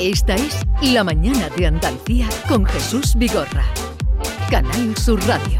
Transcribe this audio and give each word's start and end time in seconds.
Esta 0.00 0.34
es 0.36 0.64
La 0.82 1.02
Mañana 1.02 1.48
de 1.56 1.66
Andalucía 1.66 2.28
con 2.48 2.64
Jesús 2.64 3.14
Vigorra. 3.16 3.64
Canal 4.50 4.96
Sur 4.96 5.20
Radio. 5.26 5.58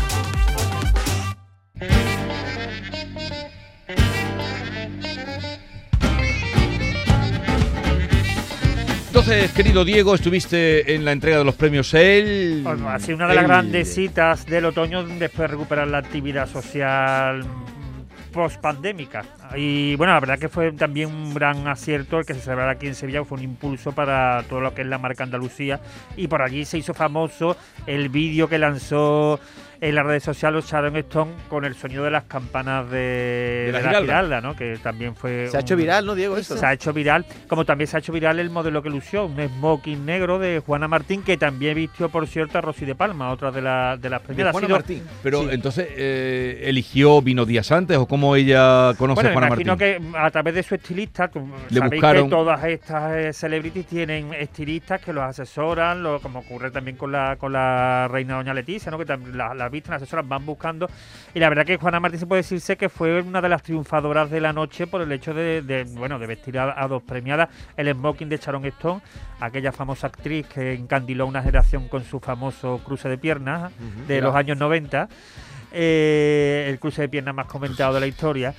Entonces, 9.09 9.51
querido 9.53 9.85
Diego, 9.85 10.15
estuviste 10.15 10.95
en 10.95 11.05
la 11.05 11.13
entrega 11.13 11.39
de 11.39 11.45
los 11.45 11.55
premios 11.55 11.93
EL. 11.95 12.61
Bueno, 12.63 12.89
ha 12.89 12.99
sido 13.01 13.17
una 13.17 13.27
de 13.29 13.35
las 13.35 13.43
El- 13.45 13.49
grandes 13.49 13.95
citas 13.95 14.47
del 14.47 14.67
otoño 14.67 15.03
después 15.05 15.39
de 15.39 15.47
recuperar 15.49 15.89
la 15.89 15.99
actividad 15.99 16.49
social 16.49 17.45
post 18.39 18.61
pandémica. 18.61 19.25
Y 19.57 19.97
bueno, 19.97 20.13
la 20.13 20.21
verdad 20.21 20.39
que 20.39 20.49
fue 20.49 20.71
también 20.71 21.09
un 21.09 21.35
gran 21.35 21.67
acierto 21.67 22.21
el 22.21 22.25
que 22.25 22.35
se 22.35 22.41
celebrara 22.41 22.71
aquí 22.71 22.87
en 22.87 22.95
Sevilla, 22.95 23.25
fue 23.25 23.37
un 23.37 23.43
impulso 23.43 23.91
para 23.91 24.45
todo 24.49 24.61
lo 24.61 24.73
que 24.75 24.83
es 24.83 24.87
la 24.87 24.97
marca 24.97 25.25
Andalucía. 25.25 25.81
Y 26.17 26.29
por 26.29 26.41
allí 26.41 26.65
se 26.65 26.79
hizo 26.79 26.95
famoso 26.95 27.57
el 27.85 28.11
vídeo 28.11 28.49
que 28.49 28.61
lanzó 28.61 29.41
en 29.81 29.95
las 29.95 30.05
redes 30.05 30.25
sociales 30.25 30.65
Sharon 30.67 30.97
Stone 30.97 31.33
con 31.49 31.65
el 31.65 31.75
sonido 31.75 32.03
de 32.05 32.11
las 32.11 32.25
campanas 32.25 32.91
de, 32.91 32.99
De 33.67 33.73
la 33.73 33.79
de 33.79 33.85
la 33.85 33.89
Giralda. 33.91 34.01
Giralda, 34.01 34.41
¿no? 34.41 34.57
Que 34.57 34.77
también 34.83 35.15
fue. 35.15 35.49
Se 35.49 35.57
ha 35.57 35.61
hecho 35.61 35.77
viral, 35.77 36.05
¿no, 36.05 36.15
Diego? 36.15 36.37
Eso. 36.37 36.57
se 36.57 36.67
ha 36.67 36.73
hecho 36.73 36.93
viral, 36.93 37.25
como 37.47 37.65
también 37.65 37.87
se 37.87 37.97
ha 37.97 38.01
hecho 38.01 38.13
viral 38.13 38.39
el 38.41 38.51
modelo 38.51 38.83
que 38.83 38.91
lució, 38.91 39.27
un 39.27 39.37
smoking 39.39 40.05
negro 40.05 40.39
de 40.39 40.61
Juana 40.65 40.89
Martín, 40.89 41.23
que 41.23 41.37
también 41.37 41.77
vistió, 41.77 42.09
por 42.09 42.27
cierto, 42.27 42.59
a 42.59 42.61
Rosy 42.61 42.87
de 42.87 42.95
Palma, 42.95 43.31
otra 43.31 43.51
de, 43.53 43.63
la- 43.63 43.97
de 43.97 44.11
las 44.11 44.21
premiadas. 44.23 44.53
Juana 44.53 44.67
sido- 44.67 44.77
Martín. 44.79 45.03
Pero 45.23 45.43
sí. 45.43 45.49
entonces, 45.53 45.87
eh, 45.97 46.63
¿eligió 46.65 47.23
vino 47.23 47.45
días 47.45 47.71
antes 47.71 47.97
o 47.99 48.07
cómo 48.07 48.35
ella 48.37 48.95
conoce 48.99 49.15
Bueno, 49.23 49.31
a 49.31 49.33
Juana 49.33 49.47
imagino 49.49 49.77
Martín? 49.77 50.13
que 50.13 50.19
a 50.19 50.31
través 50.31 50.55
de 50.55 50.63
su 50.65 50.75
estilista, 50.75 51.29
como 51.29 51.55
Le 51.71 51.79
sabéis 51.79 51.93
buscaron- 52.03 52.25
que 52.25 52.31
todas 52.31 52.65
estas 52.65 53.13
eh, 53.17 53.33
celebrities 53.33 53.87
tienen 53.87 54.35
estilistas 54.35 55.01
que 55.01 55.13
los 55.13 55.23
asesoran, 55.23 56.03
lo- 56.03 56.21
como 56.21 56.41
ocurre 56.41 56.71
también 56.73 56.97
con 56.97 57.13
la, 57.13 57.37
con 57.37 57.53
la 57.53 58.09
reina 58.11 58.35
doña 58.37 58.53
Leticia, 58.55 58.91
¿no? 58.91 58.99
que 58.99 59.07
tam- 59.07 59.33
la- 59.33 59.68
las 59.69 59.73
visten, 59.73 59.93
las 59.93 60.03
asesoran, 60.03 60.29
van 60.29 60.45
buscando. 60.45 60.89
Y 61.35 61.39
la 61.39 61.49
verdad 61.49 61.65
que 61.65 61.77
Juana 61.77 62.01
Martín 62.01 62.21
se 62.21 62.27
puede 62.27 62.43
decirse 62.43 62.77
que 62.77 62.89
fue 62.89 63.21
una 63.21 63.41
de 63.41 63.49
las 63.49 63.63
triunfadoras 63.63 64.31
de 64.31 64.41
la 64.41 64.53
noche 64.53 64.87
por 64.87 65.03
el 65.03 65.13
hecho 65.13 65.35
de, 65.35 65.63
de, 65.63 65.85
bueno, 65.85 66.19
de 66.19 66.27
vestir 66.27 66.59
a, 66.59 66.83
a 66.83 66.89
dos 66.89 67.03
premiadas, 67.03 67.49
el 67.77 67.93
smoking 67.93 68.29
de 68.29 68.39
Sharon 68.39 68.65
Stone, 68.67 69.01
aquella 69.41 69.73
famosa 69.73 70.07
actriz 70.07 70.47
que 70.47 70.75
encandiló 70.75 71.27
una 71.27 71.43
generación 71.43 71.89
con 71.89 72.05
su 72.05 72.21
famoso 72.21 72.81
cruce 72.85 73.09
de 73.09 73.19
piernas 73.19 73.73
de 74.07 74.21
los 74.21 74.35
años 74.35 74.59
90, 74.59 75.09
eh, 75.73 76.67
el 76.69 76.79
cruce 76.79 77.03
de 77.03 77.09
piernas 77.09 77.35
más 77.35 77.47
comentado 77.47 77.95
de 77.95 78.01
la 78.01 78.07
historia. 78.07 78.55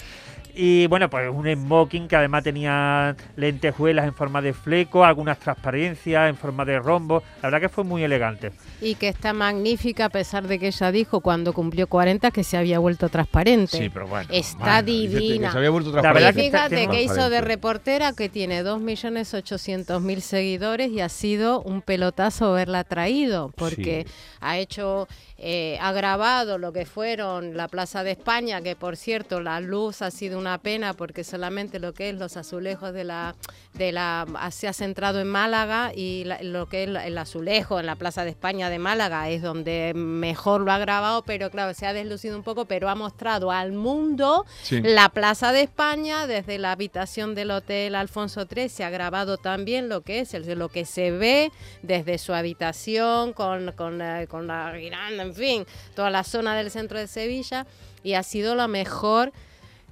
Y 0.61 0.87
bueno, 0.87 1.09
pues 1.09 1.29
un 1.33 1.47
smoking 1.49 2.09
que 2.09 2.17
además 2.17 2.43
tenía 2.43 3.15
lentejuelas 3.37 4.05
en 4.05 4.13
forma 4.13 4.41
de 4.41 4.51
fleco, 4.51 5.05
algunas 5.05 5.39
transparencias 5.39 6.29
en 6.29 6.35
forma 6.35 6.65
de 6.65 6.79
rombo. 6.79 7.23
La 7.41 7.47
verdad 7.49 7.61
que 7.61 7.69
fue 7.69 7.85
muy 7.85 8.03
elegante. 8.03 8.51
Y 8.81 8.95
que 8.95 9.07
está 9.07 9.31
magnífica 9.31 10.05
a 10.05 10.09
pesar 10.09 10.47
de 10.49 10.59
que 10.59 10.67
ella 10.67 10.91
dijo 10.91 11.21
cuando 11.21 11.53
cumplió 11.53 11.87
40 11.87 12.31
que 12.31 12.43
se 12.43 12.57
había 12.57 12.77
vuelto 12.79 13.07
transparente. 13.07 13.77
Sí, 13.77 13.89
pero 13.89 14.07
bueno. 14.07 14.27
Está 14.33 14.79
que 14.83 14.91
divina. 14.91 15.49
Se 15.53 15.57
había 15.59 15.69
vuelto 15.69 15.93
La 15.93 15.99
Y 16.01 16.03
verdad 16.03 16.33
transparente. 16.33 16.41
que 16.41 16.45
está- 16.47 16.57
fíjate 16.69 16.75
tiene 16.75 16.93
que 16.93 17.03
hizo 17.03 17.29
de 17.29 17.39
reportera 17.41 18.11
que 18.11 18.27
tiene 18.27 18.61
2.800.000 18.63 20.19
seguidores 20.21 20.89
y 20.91 20.99
ha 20.99 21.07
sido 21.09 21.61
un 21.61 21.81
pelotazo 21.81 22.47
haberla 22.51 22.83
traído 22.83 23.53
porque 23.55 24.05
Sí. 24.07 24.13
ha 24.41 24.57
hecho, 24.57 25.07
eh, 25.37 25.77
ha 25.81 25.91
grabado 25.93 26.57
lo 26.57 26.73
que 26.73 26.85
fueron 26.85 27.55
la 27.55 27.67
Plaza 27.69 28.03
de 28.03 28.11
España, 28.11 28.61
que 28.61 28.75
por 28.75 28.97
cierto 28.97 29.39
la 29.41 29.61
luz 29.61 30.01
ha 30.01 30.11
sido 30.11 30.37
una 30.37 30.48
pena 30.57 30.93
porque 30.93 31.23
solamente 31.23 31.79
lo 31.79 31.93
que 31.93 32.09
es 32.09 32.15
los 32.15 32.35
azulejos 32.35 32.91
de 32.93 33.03
la, 33.03 33.35
de 33.73 33.91
la 33.91 34.25
se 34.51 34.67
ha 34.67 34.73
centrado 34.73 35.19
en 35.19 35.27
Málaga 35.27 35.91
y 35.95 36.23
la- 36.25 36.41
lo 36.41 36.67
que 36.67 36.83
es 36.83 36.89
el 36.89 37.17
azulejo 37.17 37.79
en 37.79 37.85
la 37.85 37.95
Plaza 37.95 38.23
de 38.23 38.31
España 38.31 38.69
de 38.69 38.79
Málaga 38.79 39.29
es 39.29 39.41
donde 39.41 39.93
mejor 39.95 40.61
lo 40.61 40.71
ha 40.71 40.77
grabado, 40.79 41.21
pero 41.23 41.49
claro, 41.51 41.73
se 41.73 41.85
ha 41.85 41.93
deslucido 41.93 42.35
un 42.35 42.43
poco, 42.43 42.65
pero 42.65 42.89
ha 42.89 42.95
mostrado 42.95 43.51
al 43.51 43.71
mundo 43.71 44.45
Sí. 44.63 44.81
la 44.81 45.09
Plaza 45.09 45.51
de 45.51 45.61
España, 45.61 46.25
desde 46.27 46.57
la 46.57 46.71
habitación 46.71 47.35
del 47.35 47.51
Hotel 47.51 47.95
Alfonso 47.95 48.45
XIII, 48.45 48.69
se 48.69 48.83
ha 48.83 48.89
grabado 48.89 49.37
también 49.37 49.87
lo 49.89 50.01
que 50.01 50.19
es, 50.21 50.33
el- 50.33 50.57
lo 50.57 50.69
que 50.69 50.85
se 50.85 51.11
ve 51.11 51.51
desde 51.83 52.17
su 52.17 52.33
habitación, 52.33 53.33
con, 53.33 53.71
con, 53.73 53.97
la- 53.97 54.25
con 54.27 54.47
la 54.47 54.71
guiranda, 54.75 55.23
en 55.23 55.33
fin, 55.35 55.65
toda 55.95 56.09
la 56.09 56.23
zona 56.23 56.55
del 56.55 56.71
centro 56.71 56.97
de 56.97 57.07
Sevilla, 57.07 57.65
y 58.03 58.13
ha 58.13 58.23
sido 58.23 58.55
la 58.55 58.67
mejor, 58.67 59.31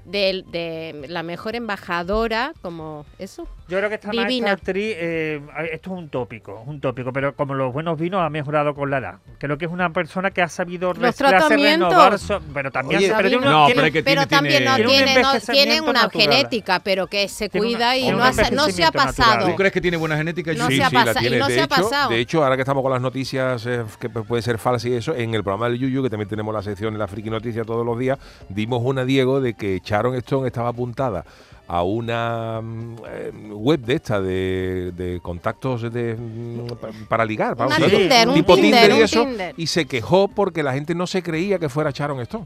de, 0.08 1.06
la 1.10 1.24
mejor 1.24 1.56
embajadora, 1.56 2.54
como 2.62 3.06
eso, 3.20 3.48
Yo 3.68 3.78
creo 3.78 3.90
que 3.90 3.96
esta, 3.96 4.12
Divina. 4.12 4.52
actriz, 4.52 4.96
eh, 4.98 5.42
esto 5.72 5.92
es 5.94 5.98
un 6.00 6.10
tópico, 6.10 6.64
un 6.66 6.80
tópico, 6.80 7.12
pero 7.12 7.36
como 7.36 7.54
los 7.54 7.74
buenos 7.74 8.00
vinos 8.00 8.22
ha 8.22 8.30
mejorado 8.30 8.74
con 8.74 8.90
la 8.90 9.00
edad. 9.00 9.16
Creo 9.40 9.58
que 9.58 9.66
es 9.66 9.72
una 9.72 9.92
persona 9.92 10.32
que 10.32 10.42
ha 10.42 10.48
sabido 10.48 10.90
Los 10.94 11.00
reciclarse, 11.00 11.38
tratamientos. 11.38 11.90
renovar, 11.90 12.42
pero 12.54 12.72
también 12.72 13.00
Oye, 13.00 13.08
se- 13.08 13.14
pero 13.16 13.28
tiene 13.30 13.44
Sabina. 13.44 13.52
una- 13.52 13.60
No, 13.60 13.66
tiene- 13.66 13.76
pero 13.82 13.88
es 13.88 13.94
que 13.94 14.04
tiene- 14.04 14.16
pero 14.22 14.28
también 14.30 14.64
no 14.66 14.76
tiene- 14.76 14.88
Tiene 14.88 15.02
un 15.02 15.06
tiene, 15.14 15.22
no, 15.22 15.40
tiene 15.54 15.82
una 15.82 15.94
natural. 16.04 16.22
genética, 16.24 16.80
pero 16.80 17.08
que 17.08 17.28
se 17.28 17.50
una- 17.54 17.60
cuida 17.62 17.98
y 17.98 18.10
no, 18.12 18.24
ha- 18.24 18.32
no 18.52 18.66
se 18.70 18.84
ha 18.86 18.92
pasado. 18.92 19.30
natural. 19.32 19.50
¿Tú 19.52 19.56
crees 19.58 19.74
que 19.74 19.82
tiene 19.82 19.98
buena 19.98 20.16
genética? 20.18 20.54
No 20.54 20.70
Yuyu? 20.70 20.78
se 20.78 20.84
ha 20.84 20.90
sí, 20.90 20.96
la 20.96 21.14
tiene. 21.16 21.38
no 21.40 21.48
de, 21.48 21.54
se 21.54 21.60
ha 21.60 21.64
hecho, 21.66 21.76
pasado. 21.76 22.10
de 22.10 22.20
hecho, 22.20 22.44
ahora 22.44 22.56
que 22.56 22.62
estamos 22.62 22.82
con 22.82 22.92
las 22.94 23.02
noticias 23.02 23.66
eh, 23.66 23.84
que 24.00 24.10
puede 24.10 24.42
ser 24.42 24.58
falsas 24.58 24.86
y 24.86 24.94
eso, 24.94 25.14
en 25.14 25.34
el 25.36 25.44
programa 25.44 25.68
del 25.70 25.78
Yuyu, 25.80 26.02
que 26.04 26.10
también 26.10 26.30
tenemos 26.30 26.54
la 26.54 26.62
sección 26.64 26.94
en 26.94 27.00
la 27.00 27.08
Friki 27.08 27.30
Noticias 27.30 27.66
todos 27.68 27.86
los 27.86 28.00
días, 28.00 28.18
dimos 28.48 28.80
una, 28.84 29.04
Diego, 29.04 29.42
de 29.42 29.54
que 29.56 29.82
Sharon 29.98 30.16
Stone 30.16 30.48
estaba 30.48 30.70
apuntada 30.70 31.26
a 31.68 31.84
una 31.84 32.62
mm, 32.62 32.96
eh, 33.10 33.32
web 33.52 33.80
de 33.82 33.94
esta, 33.96 34.22
de, 34.22 34.94
de 34.96 35.20
contactos 35.22 35.92
de, 35.92 36.16
mm, 36.16 36.68
pa- 36.80 36.90
para 37.10 37.26
ligar, 37.26 37.56
para 37.58 37.68
Una 37.76 37.76
Sí. 37.90 37.96
Tinder, 37.98 38.28
un 38.30 38.34
tipo 38.36 38.56
Tinder, 38.56 38.72
Tinder 38.82 38.90
y 38.92 38.94
un 39.00 39.04
eso, 39.04 39.24
Tinder. 39.26 39.54
y 39.58 39.68
se 39.68 39.86
quejó 39.86 40.28
porque 40.30 40.64
la 40.64 40.74
gente 40.74 40.96
no 40.96 41.06
se 41.08 41.22
creía 41.22 41.60
que 41.60 41.68
fuera 41.68 41.92
Sharon 41.92 42.20
Stone. 42.22 42.46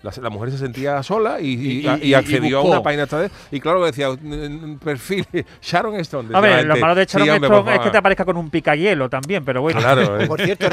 La, 0.00 0.12
la 0.22 0.30
mujer 0.30 0.52
se 0.52 0.58
sentía 0.58 1.02
sola 1.02 1.40
y, 1.40 1.46
y- 1.48 1.50
Y- 1.50 1.86
y- 1.88 1.90
y 2.02 2.08
y 2.10 2.14
accedió 2.14 2.60
a 2.60 2.62
una 2.62 2.80
página 2.84 3.02
esta 3.02 3.18
vez. 3.18 3.32
Y 3.50 3.58
claro, 3.58 3.84
decía, 3.84 4.08
"Mm, 4.10 4.76
perfil 4.78 5.26
Sharon 5.60 5.96
Stone. 5.96 6.28
A 6.36 6.40
ver, 6.40 6.64
lo 6.66 6.76
malo 6.76 6.94
de 6.94 7.04
Sharon 7.06 7.26
"Sí, 7.26 7.30
hombre, 7.30 7.48
Stone 7.48 7.70
es 7.72 7.78
que 7.78 7.78
te 7.78 7.84
favor". 7.88 7.96
aparezca 7.96 8.24
con 8.24 8.36
un 8.36 8.48
picayelo 8.50 9.08
también, 9.10 9.44
pero 9.44 9.60
bueno. 9.62 9.80
Claro, 9.80 10.20
eh. 10.20 10.28
Por 10.28 10.40
cierto, 10.40 10.68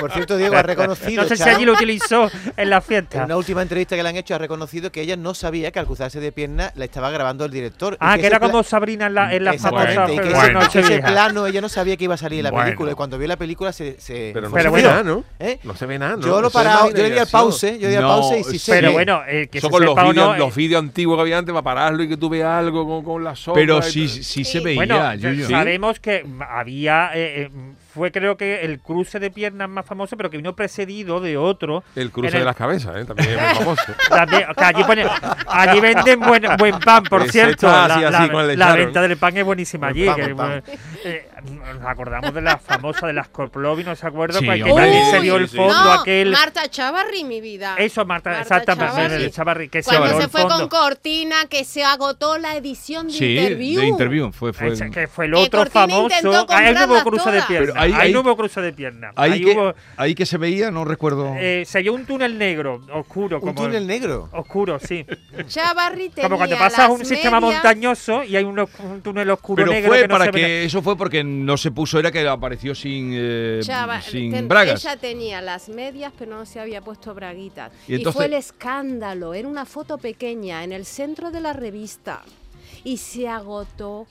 por 0.00 0.12
cierto, 0.12 0.36
Diego 0.36 0.56
ha 0.56 0.62
reconocido 0.62 1.22
No 1.22 1.28
sé 1.28 1.36
si 1.36 1.42
allí 1.48 1.64
lo 1.64 1.74
utilizó 1.74 2.30
en 2.56 2.70
la 2.70 2.76
en 2.76 2.82
fiesta. 2.82 3.24
una 3.24 3.36
última 3.36 3.62
entrevista 3.62 3.96
que 3.96 4.02
le 4.02 4.08
han 4.08 4.16
hecho, 4.16 4.34
ha 4.34 4.38
reconocido 4.38 4.90
que 4.90 5.00
ella 5.02 5.16
no 5.16 5.34
sabía 5.34 5.70
que 5.70 5.78
al 5.78 5.86
cruzarse 5.86 6.20
de 6.20 6.32
pierna 6.32 6.72
la 6.74 6.84
estaba 6.84 7.10
grabando 7.10 7.44
el 7.44 7.50
director. 7.50 7.94
y 7.94 7.96
Ah, 8.00 8.16
que 8.18 8.26
era 8.26 8.40
como 8.40 8.62
Sabrina 8.62 9.06
en 9.06 9.14
la, 9.14 9.34
en 9.34 9.44
la 9.44 9.52
famosa 9.54 10.10
y 10.12 10.18
que 10.18 10.28
ese, 10.32 10.52
Noche 10.52 10.80
ese 10.80 10.98
plano 11.00 11.46
ella 11.46 11.60
no 11.60 11.68
sabía 11.68 11.96
que 11.96 12.04
iba 12.04 12.14
a 12.14 12.18
salir 12.18 12.38
en 12.40 12.44
la 12.44 12.50
Bueno. 12.50 12.64
película 12.66 12.92
y 12.92 12.94
cuando 12.94 13.18
vio 13.18 13.28
la 13.28 13.36
película 13.36 13.72
se, 13.72 14.00
se 14.00 14.30
Pero 14.34 14.48
no 14.48 14.54
Pero 14.54 14.64
se 14.64 14.68
bueno, 14.70 14.88
ve 14.88 14.92
nada, 14.94 15.02
¿no? 15.04 15.24
¿Eh? 15.38 15.58
No 15.62 15.76
se 15.76 15.86
ve 15.86 15.98
nada, 15.98 16.16
¿no? 16.16 16.22
Yo 16.26 16.40
lo 16.40 16.50
parado, 16.50 16.90
yo 16.90 16.96
le 17.02 17.10
di 17.10 17.18
al 17.18 17.26
pause, 17.28 17.78
yo 17.78 17.86
le 17.86 17.90
di 17.90 17.96
al 17.96 18.02
pause 18.04 18.38
y 18.40 18.44
sí 18.44 18.58
se 18.58 18.72
Pero 18.72 18.92
bueno, 18.92 19.22
eh, 19.28 19.48
que 19.50 19.58
Eso 19.58 19.68
se 19.68 19.70
con 19.70 19.84
los 19.84 19.90
sepa 19.94 20.06
o 20.06 20.10
vídeos, 20.10 20.26
no, 20.28 20.36
los 20.36 20.48
eh, 20.52 20.56
vídeos 20.56 20.82
antiguos 20.82 21.16
que 21.16 21.20
había 21.22 21.38
antes 21.38 21.52
para 21.52 21.62
pararlo 21.62 22.02
y 22.02 22.08
que 22.08 22.16
tú 22.16 22.28
veas 22.28 22.50
algo 22.58 22.86
con, 22.86 23.04
con 23.04 23.24
la 23.24 23.36
sombra. 23.36 23.60
Pero 23.62 23.82
sí, 23.82 24.08
sí 24.08 24.44
se 24.44 24.60
veía, 24.60 24.76
Bueno, 24.76 24.96
sabemos 25.48 26.00
que 26.00 26.24
había, 26.48 27.10
fue 27.92 28.12
creo 28.12 28.36
que 28.36 28.62
el 28.62 28.80
cruce 28.80 29.18
de 29.18 29.30
piernas 29.30 29.68
más 29.68 29.84
famoso, 29.86 30.16
pero 30.16 30.30
que 30.30 30.36
vino 30.36 30.54
precedido 30.54 31.20
de 31.20 31.36
otro. 31.36 31.82
El 31.96 32.10
cruce 32.10 32.28
el- 32.28 32.40
de 32.40 32.44
las 32.44 32.56
cabezas, 32.56 32.96
¿eh? 32.96 33.04
también 33.04 33.30
es 33.30 33.36
muy 33.40 33.54
famoso. 33.54 33.82
También, 34.08 34.44
que 34.56 34.64
allí, 34.64 34.84
pone- 34.84 35.06
allí 35.48 35.80
venden 35.80 36.20
buen, 36.20 36.42
buen 36.58 36.78
pan, 36.80 37.02
por 37.04 37.22
Ese 37.22 37.32
cierto. 37.32 37.66
está 37.66 37.88
La, 37.88 37.94
así, 37.94 38.04
así, 38.04 38.12
la- 38.26 38.32
con 38.32 38.40
el 38.42 38.46
de 38.48 38.56
la 38.56 38.72
venta 38.74 39.02
del 39.02 39.16
pan 39.16 39.36
es 39.36 39.44
buenísima 39.44 39.90
Buen 39.92 39.96
allí. 39.96 40.06
pan, 40.06 40.16
que, 40.28 40.34
pan. 40.34 40.62
eh, 41.04 41.28
nos 41.78 41.86
acordamos 41.86 42.34
de 42.34 42.40
la 42.42 42.58
famosa 42.58 43.06
de 43.06 43.12
las 43.12 43.28
Corplovi, 43.28 43.84
¿no 43.84 43.94
se 43.96 44.06
acuerda? 44.06 44.38
Sí, 44.38 44.46
Pues 44.46 44.62
que 44.62 44.70
también 44.72 45.10
se 45.10 45.20
dio 45.20 45.36
el 45.36 45.48
fondo 45.48 45.72
no, 45.84 45.92
aquel. 45.92 46.30
Marta 46.32 46.68
Chavarri, 46.68 47.24
mi 47.24 47.40
vida. 47.40 47.74
Eso, 47.78 48.04
Marta, 48.04 48.30
Marta 48.30 48.42
exactamente, 48.42 48.94
Chavarri. 48.96 49.24
el 49.24 49.30
Chavarri, 49.30 49.68
que 49.68 49.82
se 49.82 49.88
Cuando 49.90 50.06
dio 50.08 50.16
se 50.18 50.24
el 50.24 50.30
fue 50.30 50.40
fondo. 50.42 50.56
con 50.58 50.68
Cortina, 50.68 51.36
que 51.48 51.64
se 51.64 51.82
agotó 51.84 52.38
la 52.38 52.56
edición 52.56 53.06
de 53.08 53.12
Sí, 53.14 53.36
interview. 53.38 53.80
de 53.80 53.86
interview. 53.86 54.32
Fue, 54.32 54.52
fue 54.52 54.74
que 54.90 55.06
fue 55.08 55.24
el 55.26 55.34
otro 55.34 55.66
famoso. 55.66 56.14
no 56.22 56.30
hubo 56.30 56.46
comprarlas 56.46 57.02
cruce 57.04 57.30
de 57.30 57.36
todas. 57.38 57.46
pierna. 57.46 57.66
Pero 57.72 57.79
ahí- 57.82 57.92
ahí, 57.92 58.00
ahí- 58.00 58.12
no 58.12 58.20
hubo 58.20 58.36
cruce 58.36 58.60
de 58.60 58.72
pierna. 58.72 59.12
ahí, 59.16 59.32
Ahí 59.32 59.44
que, 59.44 59.52
hubo. 59.52 59.74
ahí 59.96 60.14
que 60.14 60.26
se 60.26 60.38
veía, 60.38 60.70
no 60.70 60.84
recuerdo. 60.84 61.34
Eh, 61.38 61.64
se 61.66 61.78
halló 61.78 61.94
un 61.94 62.06
túnel 62.06 62.38
negro, 62.38 62.80
oscuro. 62.92 63.36
Un 63.36 63.40
como 63.40 63.54
túnel 63.54 63.86
negro. 63.86 64.28
Oscuro, 64.32 64.78
sí. 64.78 65.04
Chavarri 65.48 66.10
tenía 66.10 66.24
Como 66.28 66.36
cuando 66.36 66.56
pasas 66.58 66.88
las 66.88 66.98
un 66.98 67.04
sistema 67.04 67.40
medias- 67.40 67.54
montañoso 67.62 68.22
y 68.24 68.36
hay 68.36 68.44
un, 68.44 68.58
un 68.58 69.00
túnel 69.02 69.30
oscuro 69.30 69.62
pero 69.62 69.72
negro 69.72 69.88
fue 69.88 70.00
que 70.02 70.08
no 70.08 70.12
para 70.14 70.24
se 70.26 70.30
ve 70.32 70.40
que 70.40 70.64
eso 70.64 70.82
fue 70.82 70.96
porque 70.96 71.24
no 71.24 71.56
se 71.56 71.70
puso 71.70 71.98
era 71.98 72.10
que 72.12 72.26
apareció 72.28 72.74
sin 72.74 73.10
eh, 73.14 73.60
Chava- 73.62 74.00
sin 74.02 74.30
ten- 74.32 74.48
bragas 74.48 74.84
Ella 74.84 74.96
tenía 74.96 75.40
las 75.40 75.68
medias, 75.68 76.12
pero 76.18 76.36
no 76.36 76.46
se 76.46 76.60
había 76.60 76.80
puesto 76.80 77.14
braguitas. 77.14 77.72
Y 77.88 77.92
Y, 77.92 77.96
entonces- 77.96 78.16
fue 78.16 78.26
el 78.26 78.34
escándalo. 78.34 79.34
Era 79.34 79.48
una 79.48 79.64
foto 79.64 79.98
pequeña 79.98 80.64
en 80.64 80.72
el 80.72 80.84
centro 80.84 81.30
de 81.30 81.40
la 81.40 81.52
revista. 81.52 82.22
Y 82.84 82.96
se 82.96 83.28
agotó 83.28 84.06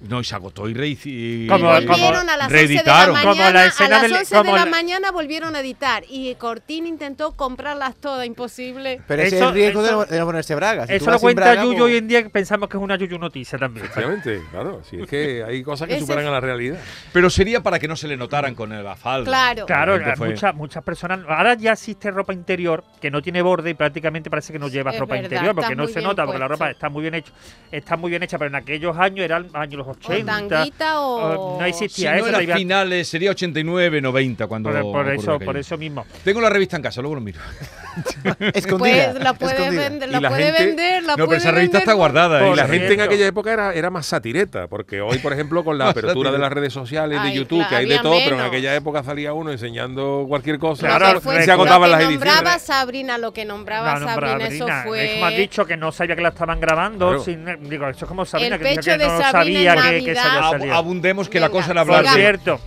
No, 0.00 0.20
y 0.20 0.24
se 0.24 0.34
agotó 0.36 0.68
y, 0.68 0.74
rehici- 0.74 1.44
y- 1.44 1.46
Como- 1.48 1.76
y 1.76 1.84
volvieron 1.86 2.30
a 2.30 2.36
las 2.36 2.46
11 2.46 2.56
de 2.56 2.74
la 2.74 2.74
reeditaron. 2.74 3.12
mañana, 3.14 3.30
Como 3.34 3.50
la 3.50 3.66
escena 3.66 3.86
a 3.86 3.90
las 3.90 4.02
del- 4.02 4.12
11 4.12 4.36
como 4.36 4.52
de 4.52 4.58
la 4.60 4.64
la- 4.64 4.70
mañana 4.70 5.10
volvieron 5.10 5.56
a 5.56 5.60
editar 5.60 6.04
y 6.08 6.34
Cortín 6.36 6.86
intentó 6.86 7.32
comprarlas 7.32 7.96
todas, 7.96 8.24
imposible. 8.24 9.00
Pero 9.08 9.22
ese 9.22 9.28
es 9.36 9.40
Eso- 9.42 9.48
el 9.48 9.54
riesgo 9.54 9.82
de 9.82 9.88
eso- 9.88 9.96
no, 9.98 10.04
de 10.06 10.18
no 10.20 10.26
ponerse 10.26 10.54
bragas. 10.54 10.88
Si 10.88 10.94
Eso 10.94 11.10
lo 11.10 11.18
cuenta 11.18 11.42
braga, 11.42 11.64
Yuyo 11.64 11.78
pues- 11.78 11.82
hoy 11.92 11.96
en 11.98 12.06
día 12.06 12.22
que 12.22 12.30
pensamos 12.30 12.68
que 12.68 12.76
es 12.76 12.82
una 12.82 12.96
Yuyu 12.96 13.18
noticia 13.18 13.58
también. 13.58 13.86
Efectivamente, 13.86 14.40
claro. 14.52 14.82
Si 14.88 15.00
es 15.00 15.08
que 15.08 15.42
hay 15.42 15.62
cosas 15.64 15.88
que 15.88 15.98
superan 15.98 16.26
a 16.26 16.30
la 16.30 16.40
realidad. 16.40 16.78
Pero 17.12 17.28
sería 17.28 17.60
para 17.60 17.80
que 17.80 17.88
no 17.88 17.96
se 17.96 18.06
le 18.06 18.16
notaran 18.16 18.54
con 18.54 18.72
el 18.72 18.86
falda. 18.96 19.24
Claro. 19.28 19.66
Claro, 19.66 19.98
La 19.98 20.14
muchas, 20.16 20.54
muchas 20.54 20.84
personas. 20.84 21.20
Ahora 21.28 21.54
ya 21.54 21.72
existe 21.72 22.10
ropa 22.12 22.32
interior 22.32 22.84
que 23.00 23.10
no 23.10 23.20
tiene 23.20 23.42
borde 23.42 23.70
y 23.70 23.74
prácticamente 23.74 24.30
parece 24.30 24.52
que 24.52 24.60
no 24.60 24.68
lleva 24.68 24.92
Es 24.92 24.98
ropa 25.00 25.14
verdad, 25.14 25.24
interior 25.30 25.54
porque 25.56 25.74
no 25.74 25.88
se 25.88 26.00
nota, 26.00 26.24
porque 26.24 26.38
la 26.38 26.46
ropa 26.46 26.70
está 26.70 26.88
muy 26.88 27.02
bien 27.02 27.14
hecha. 27.14 27.32
Está 27.72 27.96
muy 27.96 28.10
bien 28.10 28.22
hecha, 28.22 28.38
pero 28.38 28.48
en 28.48 28.54
aquellos 28.54 28.96
años 28.96 29.24
eran 29.24 29.48
años 29.54 29.87
los 29.88 29.96
O 29.96 30.12
80. 30.12 30.32
tanguita 30.48 31.00
o... 31.00 31.16
o 31.16 31.58
no 31.60 31.64
Si 31.64 31.70
existía 31.70 32.12
no 32.16 32.26
eso. 32.26 32.40
era 32.40 32.56
finales, 32.56 33.08
sería 33.08 33.30
89, 33.30 34.00
90 34.00 34.46
cuando 34.46 34.70
por, 34.70 34.82
por 34.82 35.08
eso, 35.12 35.32
aquello. 35.34 35.44
por 35.46 35.56
eso 35.56 35.76
mismo. 35.78 36.06
Tengo 36.24 36.40
la 36.40 36.50
revista 36.50 36.76
en 36.76 36.82
casa, 36.82 37.00
luego 37.00 37.16
lo 37.16 37.20
miro. 37.20 37.40
Escondida. 38.54 39.10
Pues 39.12 39.22
la 39.24 39.34
puede 39.34 39.54
escondida. 39.54 39.82
vender, 39.88 40.08
la, 40.10 40.20
la 40.20 40.28
puede 40.28 40.44
gente- 40.44 40.64
vender, 40.66 41.02
la 41.02 41.08
no, 41.08 41.14
pero 41.16 41.26
puede 41.26 41.38
esa 41.38 41.50
revista 41.50 41.78
vender 41.78 41.82
está 41.82 41.92
guardada. 41.94 42.40
por. 42.40 42.52
Y 42.52 42.56
la 42.56 42.68
gente 42.68 42.94
en 42.94 43.00
aquella 43.00 43.26
época 43.26 43.52
era, 43.52 43.74
era 43.74 43.90
más 43.90 44.06
satireta, 44.06 44.66
porque 44.68 45.00
hoy, 45.00 45.18
por 45.18 45.32
ejemplo, 45.32 45.64
con 45.64 45.78
la 45.78 45.84
Más 45.88 45.92
apertura 45.96 46.30
de 46.30 46.38
las 46.38 46.52
redes 46.52 46.72
sociales, 46.72 47.20
de 47.22 47.28
Ay, 47.28 47.34
YouTube, 47.36 47.58
claro, 47.58 47.70
que 47.70 47.76
hay 47.76 47.86
de 47.86 47.98
todo, 47.98 48.12
pero 48.12 48.30
en 48.30 48.36
menos. 48.36 48.48
aquella 48.48 48.74
época 48.74 49.02
salía 49.02 49.32
uno 49.32 49.50
enseñando 49.50 50.26
cualquier 50.28 50.58
cosa. 50.58 50.86
Lo 50.88 50.96
Claro, 50.96 51.14
que 51.18 51.24
fue- 51.24 51.40
se 51.40 51.46
lo 51.46 51.52
agotaban 51.54 51.82
que 51.82 51.90
las 51.96 52.00
ediciones. 52.02 52.26
nombraba 52.34 52.58
Sabrina, 52.58 53.18
lo 53.18 53.32
que 53.32 53.44
nombraba 53.44 53.94
No, 53.94 54.00
no, 54.00 54.06
Sabrina, 54.06 54.30
Sabrina, 54.40 54.54
eso 54.54 54.88
fue... 54.88 55.04
Es 55.06 55.12
como 55.14 55.26
has 55.26 55.36
dicho 55.36 55.66
que 55.66 55.76
no 55.76 55.92
sabía 55.92 56.16
que 56.16 56.22
la 56.22 56.28
estaban 56.28 56.60
grabando. 56.60 57.08
Claro. 57.08 57.24
sin- 57.24 57.68
digo, 57.68 57.88
eso 57.88 58.04
es 58.04 58.08
como 58.08 58.24
Sabrina, 58.24 58.56
El 58.56 58.60
que 58.62 58.76
que 58.76 58.90
de 58.98 58.98
no 58.98 59.18
Sabrina 59.18 59.30
sabía 59.32 59.74
que, 59.82 59.98
que 59.98 60.00
se 60.00 60.14
Navidad. 60.14 60.26
había 60.36 60.48
Ab- 60.48 60.50
salido. 60.58 60.74
abundemos 60.74 61.28
que 61.28 61.40
la 61.40 61.48
cosa 61.50 61.70
era 61.72 61.80
hablar 61.82 62.04
Por 62.04 62.14
cierto. 62.14 62.60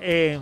eh, 0.00 0.38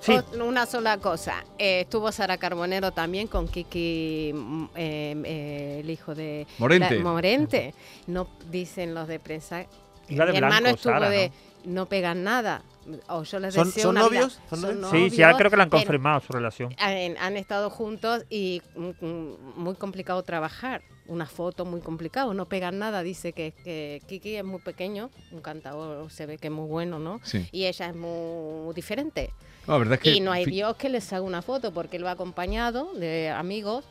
sí, 0.00 0.18
Una 0.40 0.66
sola 0.66 0.98
cosa. 0.98 1.44
Eh, 1.58 1.80
estuvo 1.82 2.10
Sara 2.12 2.38
Carbonero 2.38 2.92
también 2.92 3.26
con 3.28 3.46
Kiki, 3.48 4.32
mm, 4.34 4.64
eh, 4.74 5.16
eh, 5.24 5.80
el 5.82 5.90
hijo 5.90 6.14
de 6.14 6.46
Morente. 6.58 6.96
la- 6.96 7.02
Morente. 7.02 7.74
No 8.06 8.26
dicen 8.50 8.94
los 8.94 9.06
de 9.08 9.18
prensa. 9.20 9.64
Iba 10.08 10.26
de 10.26 10.32
Mi 10.32 10.38
hermano 10.38 10.68
estuvo 10.68 10.92
Sara, 10.94 11.08
de 11.10 11.28
no 11.28 11.34
pegan 11.88 12.24
nada. 12.24 12.62
O 13.08 13.22
yo 13.22 13.38
les 13.38 13.54
¿Son- 13.54 13.66
deseo 13.68 13.84
son 13.84 13.94
novios? 13.94 14.40
¿Son 14.50 14.60
novios? 14.60 14.90
sí, 14.90 15.10
sí, 15.10 15.16
ya 15.18 15.32
creo 15.36 15.50
que 15.50 15.56
la 15.56 15.62
han 15.64 15.70
confirmado 15.70 16.20
su 16.20 16.32
relación. 16.32 16.74
Han, 16.78 17.16
han 17.18 17.36
estado 17.36 17.70
juntos 17.70 18.24
y 18.28 18.60
muy 19.56 19.74
complicado 19.76 20.22
trabajar. 20.22 20.82
Una 21.08 21.26
foto 21.26 21.64
muy 21.64 21.80
complicado, 21.80 22.32
no 22.32 22.46
pegan 22.46 22.78
nada. 22.78 23.02
Dice 23.02 23.32
que, 23.32 23.52
que 23.64 24.00
Kiki 24.06 24.36
es 24.36 24.44
muy 24.44 24.60
pequeño, 24.60 25.10
un 25.32 25.40
cantador 25.40 26.10
se 26.10 26.26
ve 26.26 26.38
que 26.38 26.46
es 26.46 26.52
muy 26.52 26.68
bueno, 26.68 26.98
¿no? 27.00 27.20
Sí. 27.24 27.48
Y 27.52 27.66
ella 27.66 27.88
es 27.88 27.96
muy 27.96 28.72
diferente. 28.74 29.30
No, 29.66 29.74
la 29.74 29.78
verdad 29.78 29.94
es 29.94 30.00
que... 30.00 30.10
Y 30.12 30.20
no 30.20 30.30
hay 30.32 30.44
Dios 30.44 30.76
que 30.76 30.88
les 30.88 31.12
haga 31.12 31.22
una 31.22 31.42
foto 31.42 31.72
porque 31.72 31.96
él 31.96 32.04
va 32.06 32.12
acompañado 32.12 32.92
de 32.94 33.30
amigos 33.30 33.84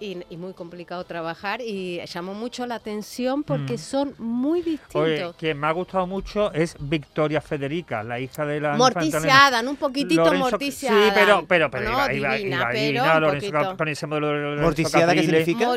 y, 0.00 0.18
y 0.28 0.36
muy 0.36 0.52
complicado 0.52 1.04
trabajar 1.04 1.60
y 1.60 2.00
llamó 2.06 2.34
mucho 2.34 2.66
la 2.66 2.74
atención 2.76 3.42
porque 3.42 3.74
Mm. 3.74 3.78
son 3.78 4.14
muy 4.18 4.60
Oye, 4.60 4.70
distintos. 4.72 5.36
quien 5.36 5.58
me 5.58 5.66
ha 5.66 5.72
gustado 5.72 6.06
mucho 6.06 6.52
es 6.52 6.76
Victoria 6.78 7.40
Federica, 7.40 8.02
la 8.02 8.20
hija 8.20 8.44
de 8.44 8.60
la 8.60 8.74
infanta 8.74 9.00
Elena. 9.00 9.10
Morticia 9.20 9.46
Adam, 9.46 9.68
un 9.68 9.76
poquitito 9.76 10.24
Lorenzo- 10.24 10.50
Morticia 10.50 10.90
Sí, 10.90 11.10
pero, 11.14 11.44
pero, 11.48 11.70
pero 11.70 11.84
No, 11.90 12.12
iba, 12.12 12.34
divina, 12.34 12.56
iba 12.56 12.68
pero 12.68 12.80
divina, 12.80 13.14
un 13.16 13.20
Lorenzo 13.22 13.46
poquito. 13.46 13.68
Cap- 13.70 13.78
con 13.78 13.88
ese 13.88 14.06
modelo 14.06 14.26
de 14.28 14.32
Lorenzo 14.34 14.62
¿Morticiada 14.62 15.14
qué 15.14 15.20
significa? 15.22 15.68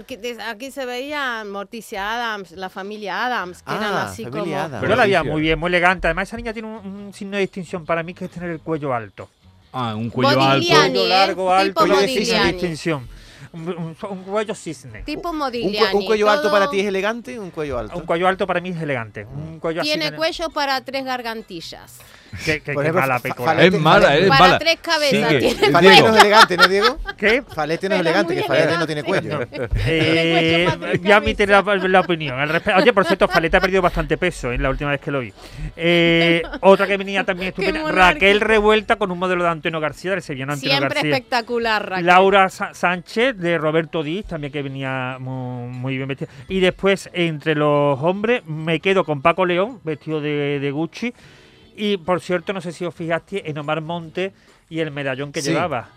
Aquí 0.49 0.71
se 0.71 0.85
veía 0.85 1.43
Morticia 1.45 2.13
Adams, 2.13 2.51
la 2.51 2.69
familia 2.69 3.25
Adams, 3.25 3.61
que 3.63 3.71
eran 3.73 3.93
Ah, 3.93 4.03
así 4.09 4.23
familia 4.23 4.43
como... 4.43 4.55
Addams. 4.75 4.89
Yo 4.89 4.95
la 4.95 5.03
veía 5.03 5.23
muy 5.23 5.41
bien, 5.41 5.59
muy 5.59 5.67
elegante. 5.69 6.07
Además, 6.07 6.27
esa 6.27 6.37
niña 6.37 6.53
tiene 6.53 6.67
un, 6.67 6.85
un 6.85 7.13
signo 7.13 7.35
de 7.37 7.41
distinción 7.41 7.85
para 7.85 8.03
mí 8.03 8.13
que 8.13 8.25
es 8.25 8.31
tener 8.31 8.49
el 8.49 8.59
cuello 8.59 8.93
alto. 8.93 9.29
Ah, 9.71 9.93
un 9.95 10.09
cuello 10.09 10.39
Modigliani, 10.39 10.71
alto. 10.71 10.81
Cuello 10.91 11.05
¿eh? 11.05 11.09
largo, 11.09 11.53
alto, 11.53 11.83
Tipo 11.83 11.95
de 11.97 12.07
distinción. 12.07 13.07
Un, 13.53 13.95
cuello 14.25 14.53
cisne. 14.53 15.01
Tipo 15.03 15.31
¿Un, 15.31 15.37
Modigliani. 15.37 15.97
un 15.97 16.05
cuello 16.05 16.29
alto 16.29 16.51
para 16.51 16.69
ti 16.69 16.79
es 16.81 16.85
elegante? 16.85 17.39
¿Un 17.39 17.49
cuello 17.49 17.79
alto? 17.79 17.97
Un 17.97 18.05
cuello 18.05 18.27
alto 18.27 18.45
para 18.45 18.61
mí 18.61 18.69
es 18.69 18.81
elegante. 18.81 19.25
Un 19.25 19.59
cuello 19.59 19.81
así 19.81 19.89
Tiene 19.89 20.15
cuello 20.15 20.49
para 20.49 20.81
tres 20.81 21.03
gargantillas. 21.03 21.99
Que, 22.45 22.61
que- 22.61 22.73
Por 22.73 22.83
que 22.83 22.89
ejemplo, 22.89 23.01
mala. 23.01 23.19
Falete- 23.19 23.75
Es 23.75 23.81
mala, 23.81 24.15
es 24.17 24.27
Para 24.29 24.39
mala. 24.39 24.59
tres 24.59 24.77
cabezas 24.81 25.29
Sigue. 25.29 25.39
tiene. 25.55 25.71
Falete 25.71 26.01
no 26.01 26.15
es 26.15 26.21
elegante, 26.21 26.57
¿no, 26.57 26.67
Diego? 26.67 26.97
¿Qué? 27.17 27.43
Falete 27.43 27.89
no 27.89 27.95
es 27.95 28.01
elegante, 28.01 28.35
que 28.35 28.43
Falete 28.43 28.77
no 28.77 28.85
tiene 28.85 29.03
cuello. 29.03 29.39
Eh, 29.85 30.67
para 30.79 30.93
ya 30.95 31.19
mi 31.19 31.33
la, 31.33 31.61
la 31.61 31.99
opinión. 32.01 32.39
al 32.39 32.49
respe- 32.49 32.75
Oye, 32.77 32.93
por 32.93 33.05
cierto, 33.05 33.27
Faleta 33.27 33.57
ha 33.57 33.61
perdido 33.61 33.81
bastante 33.81 34.17
peso 34.17 34.51
en 34.51 34.61
la 34.61 34.69
última 34.69 34.91
vez 34.91 34.99
que 35.01 35.11
lo 35.11 35.19
vi. 35.19 35.33
Eh, 35.75 36.41
otra 36.61 36.85
que 36.87 36.97
venía 36.97 37.23
también 37.23 37.49
estupenda. 37.49 37.91
Raquel 37.91 38.41
Revuelta 38.41 38.97
con 38.97 39.11
un 39.11 39.19
modelo 39.19 39.43
de 39.43 39.49
Antonio 39.49 39.79
García, 39.79 40.11
del 40.11 40.21
sevillano 40.21 40.53
Antonio 40.53 40.75
Siempre 40.77 40.95
García. 40.95 41.11
espectacular, 41.15 41.89
Raquel. 41.89 42.05
Laura 42.05 42.49
Sa- 42.49 42.73
Sánchez 42.73 43.37
de 43.37 43.57
Roberto 43.57 44.03
Díaz, 44.03 44.25
también 44.27 44.51
que 44.53 44.61
venía 44.61 45.17
muy, 45.19 45.69
muy 45.69 45.95
bien 45.97 46.07
vestida. 46.07 46.29
Y 46.47 46.59
después, 46.59 47.09
entre 47.13 47.55
los 47.55 47.99
hombres, 48.01 48.45
me 48.45 48.79
quedo 48.79 49.03
con 49.03 49.21
Paco 49.21 49.45
León, 49.45 49.79
vestido 49.83 50.21
de, 50.21 50.59
de 50.59 50.71
Gucci. 50.71 51.13
Y 51.79 51.97
por 51.97 52.19
cierto, 52.19 52.51
no 52.51 52.59
sé 52.61 52.71
si 52.73 52.83
os 52.85 52.93
fijaste 52.93 53.49
en 53.49 53.57
Omar 53.57 53.79
Monte 53.81 54.33
y 54.69 54.79
el 54.79 54.91
medallón 54.91 55.31
que 55.31 55.41
Sí. 55.41 55.51
llevaba. 55.51 55.87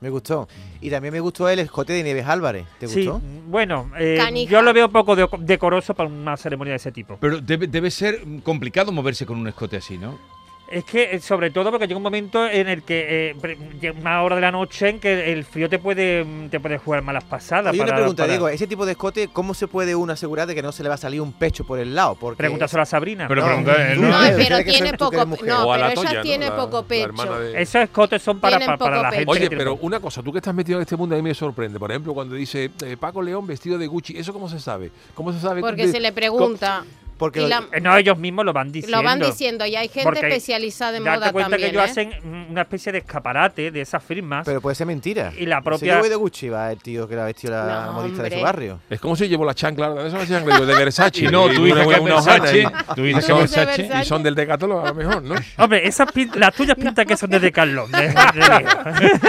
Me 0.00 0.08
gustó. 0.10 0.46
Y 0.80 0.90
también 0.90 1.12
me 1.14 1.20
gustó 1.20 1.48
el 1.48 1.58
escote 1.58 1.92
de 1.94 2.02
Nieves 2.02 2.26
Álvarez. 2.26 2.66
¿Te 2.78 2.86
Sí, 2.86 3.06
gustó? 3.06 3.20
bueno, 3.46 3.90
eh, 3.98 4.18
yo 4.48 4.60
lo 4.62 4.72
veo 4.72 4.88
poco 4.90 5.16
de- 5.16 5.28
decoroso 5.40 5.94
para 5.94 6.08
una 6.08 6.36
ceremonia 6.36 6.72
de 6.72 6.76
ese 6.76 6.92
tipo. 6.92 7.16
Pero 7.20 7.40
debe, 7.40 7.66
debe 7.66 7.90
ser 7.90 8.20
complicado 8.42 8.92
moverse 8.92 9.24
con 9.26 9.38
un 9.38 9.48
escote 9.48 9.78
así, 9.78 9.96
¿no? 9.98 10.18
Es 10.66 10.84
que, 10.84 11.14
eh, 11.16 11.20
sobre 11.20 11.50
todo, 11.50 11.70
porque 11.70 11.86
llega 11.86 11.98
un 11.98 12.02
momento 12.02 12.48
en 12.48 12.68
el 12.68 12.82
que, 12.82 13.34
eh, 13.38 13.92
una 14.00 14.22
hora 14.22 14.34
de 14.36 14.40
la 14.40 14.50
noche 14.50 14.88
en 14.88 14.98
que 14.98 15.30
el 15.32 15.44
frío 15.44 15.68
te 15.68 15.78
puede, 15.78 16.24
mm, 16.24 16.48
te 16.48 16.58
puede 16.58 16.78
jugar 16.78 17.02
malas 17.02 17.22
pasadas. 17.24 17.70
Oye, 17.72 17.82
una 17.82 17.94
pregunta, 17.94 18.22
para- 18.22 18.32
Diego. 18.32 18.48
¿Ese 18.48 18.66
tipo 18.66 18.86
de 18.86 18.92
escote, 18.92 19.28
cómo 19.28 19.52
se 19.52 19.68
puede 19.68 19.94
uno 19.94 20.14
asegurar 20.14 20.46
de 20.48 20.54
que 20.54 20.62
no 20.62 20.72
se 20.72 20.82
le 20.82 20.88
va 20.88 20.94
a 20.94 20.98
salir 20.98 21.20
un 21.20 21.32
pecho 21.32 21.64
por 21.64 21.78
el 21.78 21.94
lado? 21.94 22.14
Porque 22.18 22.38
Pregúntaselo 22.38 22.82
a 22.82 22.86
Sabrina. 22.86 23.28
Pero 23.28 23.42
No, 23.42 23.48
tú 23.56 23.62
no- 24.00 24.08
No, 24.08 24.24
Eh, 24.24 24.34
pero 24.36 24.64
tiene 24.64 24.94
poco. 24.94 25.16
No, 25.26 25.36
pero 25.36 25.76
la 25.76 25.92
ella 25.92 26.22
tiene 26.22 26.50
poco 26.50 26.82
pecho. 26.84 27.38
de- 27.38 27.60
Esos 27.62 27.82
escotes 27.82 28.22
son 28.22 28.40
para, 28.40 28.58
para 28.76 29.02
la 29.02 29.10
gente. 29.12 29.30
Oye, 29.30 29.50
pero 29.50 29.76
una 29.82 30.00
cosa, 30.00 30.22
tú 30.22 30.32
que 30.32 30.38
estás 30.38 30.54
metido 30.54 30.78
en 30.78 30.82
este 30.82 30.96
mundo 30.96 31.14
a 31.14 31.18
mí 31.18 31.22
me 31.22 31.34
sorprende. 31.34 31.78
Por 31.78 31.90
ejemplo, 31.90 32.14
cuando 32.14 32.34
dice 32.34 32.70
eh, 32.84 32.96
Paco 32.98 33.20
León 33.22 33.46
vestido 33.46 33.76
de 33.76 33.86
Gucci, 33.86 34.16
¿eso 34.16 34.32
cómo 34.32 34.48
se 34.48 34.58
sabe? 34.58 34.90
¿Cómo 35.14 35.32
se 35.32 35.40
sabe? 35.40 35.60
Porque 35.60 35.86
de- 35.86 35.92
se 35.92 36.00
le 36.00 36.10
pregunta. 36.12 36.84
Porque 37.18 37.40
y 37.40 37.42
lo- 37.42 37.48
la- 37.48 37.64
Eh, 37.72 37.80
No, 37.80 37.96
ellos 37.96 38.18
mismos 38.18 38.44
lo 38.44 38.52
van 38.52 38.70
diciendo. 38.72 38.96
lo 38.98 39.02
van 39.04 39.20
diciendo 39.20 39.66
y 39.66 39.76
hay 39.76 39.88
gente 39.88 40.02
Porque 40.04 40.20
especializada 40.26 40.96
en 40.98 41.04
Date 41.04 41.18
moda 41.18 41.32
cuenta 41.32 41.50
también. 41.50 41.70
que 41.72 41.76
ellos 41.78 41.88
¿eh? 41.88 41.90
hacen 41.90 42.46
una 42.50 42.62
especie 42.62 42.92
de 42.92 42.98
escaparate 42.98 43.70
de 43.70 43.80
esas 43.80 44.02
firmas. 44.02 44.44
Pero 44.44 44.60
puede 44.60 44.74
ser 44.74 44.86
mentira. 44.86 45.32
Y 45.38 45.46
la 45.46 45.58
Si 45.58 45.62
propia- 45.64 45.94
yo 45.94 46.00
voy 46.00 46.08
de 46.08 46.16
Gucci, 46.16 46.48
va 46.48 46.70
el 46.72 46.78
tío 46.78 47.06
que 47.08 47.16
la 47.16 47.24
vestió 47.24 47.50
la 47.50 47.86
No, 47.86 47.92
modista 47.94 48.22
de 48.22 48.28
su 48.30 48.34
hombre. 48.36 48.42
barrio. 48.44 48.80
Es 48.90 49.00
como 49.00 49.16
si 49.16 49.28
llevo 49.28 49.44
la 49.44 49.54
chancla, 49.54 49.88
¿dónde 49.88 50.10
son 50.10 50.18
las 50.20 50.28
chanclas? 50.28 50.58
Yo, 50.58 50.66
de 50.66 50.74
Versace. 50.74 51.24
Y 51.24 51.28
no, 51.28 51.48
tú 51.48 51.64
dices 51.64 51.86
que 51.86 52.60
y- 52.60 52.94
Tú 52.94 53.02
dices 53.02 53.24
que 53.26 53.32
Versace. 53.32 53.90
Y 54.02 54.04
son 54.04 54.22
del 54.22 54.34
Decathlon 54.34 54.84
a 54.84 54.88
lo 54.88 54.94
mejor, 54.94 55.22
¿no? 55.22 55.34
Hombre, 55.58 55.86
esas 55.86 56.08
pin- 56.12 56.34
las 56.34 56.54
tuyas 56.54 56.76
pintan 56.76 57.06
que 57.06 57.16
son 57.16 57.30
de 57.30 57.40
Decathlon. 57.40 57.90
de- 57.90 58.08
de- 58.08 58.12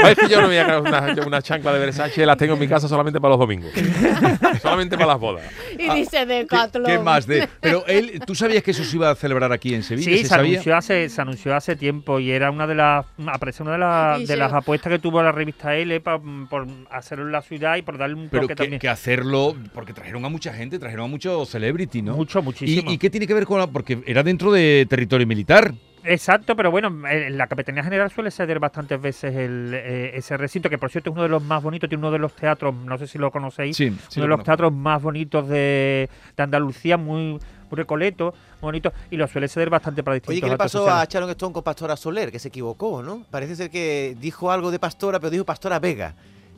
No, 0.01 0.07
es 0.09 0.17
que 0.17 0.27
yo 0.29 0.41
no 0.41 0.47
voy 0.47 0.57
a 0.57 0.79
una, 0.79 1.15
una 1.25 1.41
chancla 1.41 1.73
de 1.73 1.79
Versace, 1.79 2.25
las 2.25 2.37
tengo 2.37 2.53
en 2.53 2.59
mi 2.59 2.67
casa 2.67 2.87
solamente 2.87 3.19
para 3.19 3.31
los 3.31 3.39
domingos. 3.39 3.71
solamente 4.61 4.95
para 4.97 5.07
las 5.07 5.19
bodas. 5.19 5.43
Y 5.77 5.89
dice 5.89 6.17
¿Qué, 6.19 6.25
Decathlon. 6.25 6.85
qué 6.85 6.99
más 6.99 7.25
de.? 7.27 7.47
Pero 7.83 7.87
él, 7.87 8.19
¿tú 8.25 8.35
sabías 8.35 8.63
que 8.63 8.71
eso 8.71 8.83
se 8.83 8.95
iba 8.95 9.09
a 9.09 9.15
celebrar 9.15 9.51
aquí 9.51 9.73
en 9.73 9.83
Sevilla? 9.83 10.17
Sí, 10.17 10.25
¿Se 10.25 10.33
anunció, 10.35 10.75
hace, 10.75 11.09
se 11.09 11.21
anunció 11.21 11.55
hace 11.55 11.75
tiempo 11.75 12.19
y 12.19 12.31
era 12.31 12.51
una 12.51 12.67
de 12.67 12.75
las 12.75 13.05
apareció 13.27 13.63
una 13.63 13.73
de, 13.73 13.79
las- 13.79 14.27
de 14.27 14.37
las 14.37 14.53
apuestas 14.53 14.91
que 14.91 14.99
tuvo 14.99 15.21
la 15.21 15.31
revista 15.31 15.75
L 15.75 15.99
pa- 16.01 16.19
por 16.49 16.67
hacerlo 16.91 17.25
en 17.25 17.31
la 17.31 17.41
ciudad 17.41 17.75
y 17.77 17.81
por 17.81 17.97
darle 17.97 18.15
un 18.15 18.29
Pero 18.29 18.43
toque 18.43 18.53
que, 18.55 18.63
también. 18.63 18.79
que 18.79 18.89
hacerlo, 18.89 19.55
porque 19.73 19.93
trajeron 19.93 20.23
a 20.25 20.29
mucha 20.29 20.53
gente, 20.53 20.79
trajeron 20.79 21.05
a 21.05 21.07
muchos 21.09 21.49
celebrity, 21.49 22.01
¿no? 22.01 22.15
Mucho, 22.15 22.41
muchísimo. 22.41 22.91
¿Y, 22.91 22.95
y 22.95 22.97
qué 22.97 23.09
tiene 23.09 23.27
que 23.27 23.33
ver 23.33 23.45
con 23.45 23.59
la.? 23.59 23.67
Porque 23.67 23.99
era 24.05 24.23
dentro 24.23 24.51
de 24.51 24.85
territorio 24.89 25.27
militar. 25.27 25.73
Exacto, 26.07 26.55
pero 26.55 26.69
bueno, 26.69 26.91
la 27.31 27.47
Capitanía 27.47 27.83
General 27.83 28.11
suele 28.11 28.29
ceder 28.29 28.59
bastantes 28.59 29.01
veces 29.01 29.35
el, 29.35 29.71
eh, 29.73 30.11
ese 30.13 30.37
recinto, 30.37 30.69
que 30.69 30.77
por 30.77 30.91
cierto 30.91 31.09
es 31.09 31.13
uno 31.13 31.23
de 31.23 31.29
los 31.29 31.41
más 31.41 31.63
bonitos, 31.63 31.89
tiene 31.89 31.99
uno 32.03 32.11
de 32.11 32.19
los 32.19 32.35
teatros, 32.35 32.75
no 32.75 32.95
sé 32.99 33.07
si 33.07 33.17
lo 33.17 33.31
conocéis, 33.31 33.75
Sí, 33.75 33.89
sí 34.09 34.19
uno 34.19 34.21
lo 34.21 34.21
de 34.21 34.27
los 34.27 34.35
conozco. 34.37 34.43
teatros 34.45 34.71
más 34.73 35.01
bonitos 35.01 35.49
de, 35.49 36.07
de 36.37 36.43
Andalucía, 36.43 36.97
muy, 36.97 37.39
muy 37.69 37.77
recoleto, 37.77 38.33
muy 38.61 38.67
bonito, 38.67 38.93
y 39.09 39.17
lo 39.17 39.27
suele 39.27 39.47
ceder 39.47 39.69
bastante 39.69 40.03
para 40.03 40.15
distintos 40.15 40.33
Oye, 40.33 40.41
¿qué 40.41 40.49
le 40.49 40.57
pasó 40.57 40.79
sociales. 40.79 41.07
a 41.07 41.11
Sharon 41.11 41.29
Stone 41.31 41.53
con 41.53 41.63
Pastora 41.63 41.95
Soler? 41.95 42.31
Que 42.31 42.39
se 42.39 42.49
equivocó, 42.49 43.01
¿no? 43.01 43.25
Parece 43.29 43.55
ser 43.55 43.69
que 43.69 44.15
dijo 44.19 44.51
algo 44.51 44.71
de 44.71 44.79
Pastora, 44.79 45.19
pero 45.19 45.29
dijo 45.29 45.45
Pastora 45.45 45.79
Vega. 45.79 46.15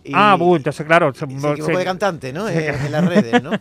Y 0.08 0.12
ah, 0.14 0.36
bu, 0.40 0.56
entonces 0.56 0.86
claro. 0.86 1.14
se- 1.14 1.20
se 1.28 1.40
se- 1.40 1.52
equivocó 1.52 1.78
de 1.78 1.84
cantante, 1.86 2.32
¿no? 2.34 2.48
En, 2.50 2.58
en 2.76 2.92
las 2.92 3.06
redes, 3.06 3.44
¿no? 3.44 3.52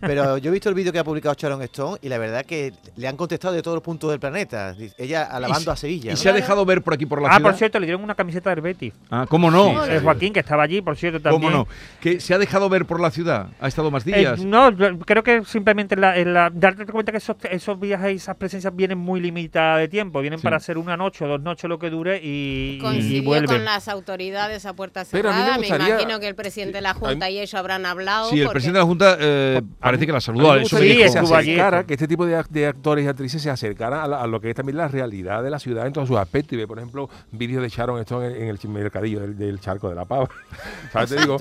Pero 0.00 0.38
yo 0.38 0.50
he 0.50 0.52
visto 0.52 0.68
el 0.68 0.74
vídeo 0.74 0.92
que 0.92 0.98
ha 0.98 1.04
publicado 1.04 1.34
Sharon 1.38 1.62
Stone 1.62 1.98
y 2.02 2.08
la 2.08 2.18
verdad 2.18 2.44
que 2.44 2.72
le 2.96 3.08
han 3.08 3.16
contestado 3.16 3.54
de 3.54 3.62
todos 3.62 3.74
los 3.76 3.82
puntos 3.82 4.10
del 4.10 4.20
planeta. 4.20 4.74
Ella 4.98 5.24
alabando 5.24 5.70
Y- 5.70 5.72
a 5.72 5.76
Sevilla. 5.76 6.10
Y 6.10 6.14
¿no? 6.14 6.16
se 6.16 6.28
ha 6.28 6.32
dejado 6.32 6.64
ver 6.64 6.82
por 6.82 6.94
aquí 6.94 7.06
por 7.06 7.20
la 7.20 7.28
ah, 7.28 7.36
ciudad. 7.36 7.50
por 7.50 7.58
cierto, 7.58 7.78
le 7.80 7.86
dieron 7.86 8.02
una 8.04 8.14
camiseta 8.14 8.50
del 8.50 8.60
Betis. 8.60 8.92
Ah, 9.10 9.26
¿cómo 9.28 9.50
no? 9.50 9.84
Sí, 9.84 9.90
Eh, 9.92 10.00
Joaquín, 10.02 10.32
que 10.32 10.40
estaba 10.40 10.62
allí, 10.62 10.80
por 10.80 10.96
cierto, 10.96 11.20
también. 11.20 11.52
¿Cómo 11.52 11.64
no? 11.64 11.68
Que 12.00 12.20
se 12.20 12.34
ha 12.34 12.38
dejado 12.38 12.68
ver 12.68 12.84
por 12.86 13.00
la 13.00 13.10
ciudad. 13.10 13.48
Ha 13.60 13.68
estado 13.68 13.90
más 13.90 14.06
Eh, 14.06 14.12
días. 14.18 14.44
no, 14.44 14.70
yo 14.70 14.98
creo 15.00 15.22
que 15.22 15.44
simplemente 15.44 15.94
en 15.94 16.00
la, 16.00 16.16
en 16.16 16.32
la- 16.34 16.50
darte 16.52 16.86
cuenta 16.86 17.12
que 17.12 17.18
esos, 17.18 17.36
esos 17.50 17.78
viajes 17.80 18.12
y 18.12 18.16
esas 18.16 18.36
presencias 18.36 18.74
vienen 18.74 18.98
muy 18.98 19.20
limitadas 19.20 19.80
de 19.80 19.88
tiempo, 19.88 20.20
vienen 20.20 20.38
Sí. 20.38 20.44
para 20.44 20.60
ser 20.60 20.78
una 20.78 20.96
noche 20.96 21.24
o 21.24 21.28
dos 21.28 21.40
noches 21.40 21.68
lo 21.68 21.78
que 21.78 21.90
dure 21.90 22.20
y, 22.22 22.76
y 22.76 22.78
Coincidió 22.80 23.22
vuelven. 23.24 23.46
con 23.56 23.64
las 23.64 23.88
autoridades 23.88 24.66
a 24.66 24.72
puerta 24.74 25.04
Pero 25.10 25.30
a 25.30 25.32
mí 25.32 25.38
cerrada. 25.38 25.58
Me, 25.58 25.68
gustaría- 25.68 25.95
imagino 26.02 26.20
que 26.20 26.28
el 26.28 26.34
presidente 26.34 26.78
de 26.78 26.82
la 26.82 26.94
Junta 26.94 27.30
y 27.30 27.38
ellos 27.38 27.54
habrán 27.54 27.86
hablado. 27.86 28.30
Sí, 28.30 28.38
el 28.40 28.44
porque- 28.46 28.54
presidente 28.54 28.78
de 28.78 28.82
la 28.82 28.86
Junta 28.86 29.16
eh, 29.20 29.62
parece 29.80 30.06
que 30.06 30.12
la 30.12 30.18
A 30.18 30.20
saludó. 30.20 30.42
mí 30.44 30.50
me 30.50 30.62
Eso 30.62 30.76
gustaría 30.76 30.88
me 30.88 30.94
Sí, 30.94 30.96
que 30.98 31.04
dijo. 31.20 31.26
se 31.26 31.34
acercara, 31.36 31.84
que 31.86 31.94
este 31.94 32.08
tipo 32.08 32.26
de, 32.26 32.38
ac- 32.38 32.48
de 32.48 32.66
actores 32.66 33.04
y 33.04 33.08
actrices 33.08 33.42
se 33.42 33.50
acercaran 33.50 34.00
a, 34.00 34.06
la- 34.06 34.20
a 34.22 34.26
lo 34.26 34.40
que 34.40 34.50
es 34.50 34.54
también 34.56 34.76
la 34.78 34.88
realidad 34.88 35.42
de 35.42 35.50
la 35.50 35.58
ciudad 35.58 35.86
en 35.86 35.92
todos 35.92 36.08
sus 36.08 36.16
aspectos. 36.18 36.52
Y 36.52 36.56
ve, 36.56 36.66
por 36.66 36.78
ejemplo, 36.78 37.08
vídeos 37.32 37.62
de 37.62 37.68
Sharon 37.68 38.00
Stone 38.00 38.26
en, 38.28 38.42
en 38.42 38.48
el 38.48 38.68
mercadillo 38.68 39.20
del, 39.20 39.36
del 39.36 39.60
charco 39.60 39.88
de 39.88 39.94
la 39.94 40.04
pava. 40.04 40.28
¿Sabes? 40.92 41.10
Te 41.10 41.16
digo. 41.20 41.36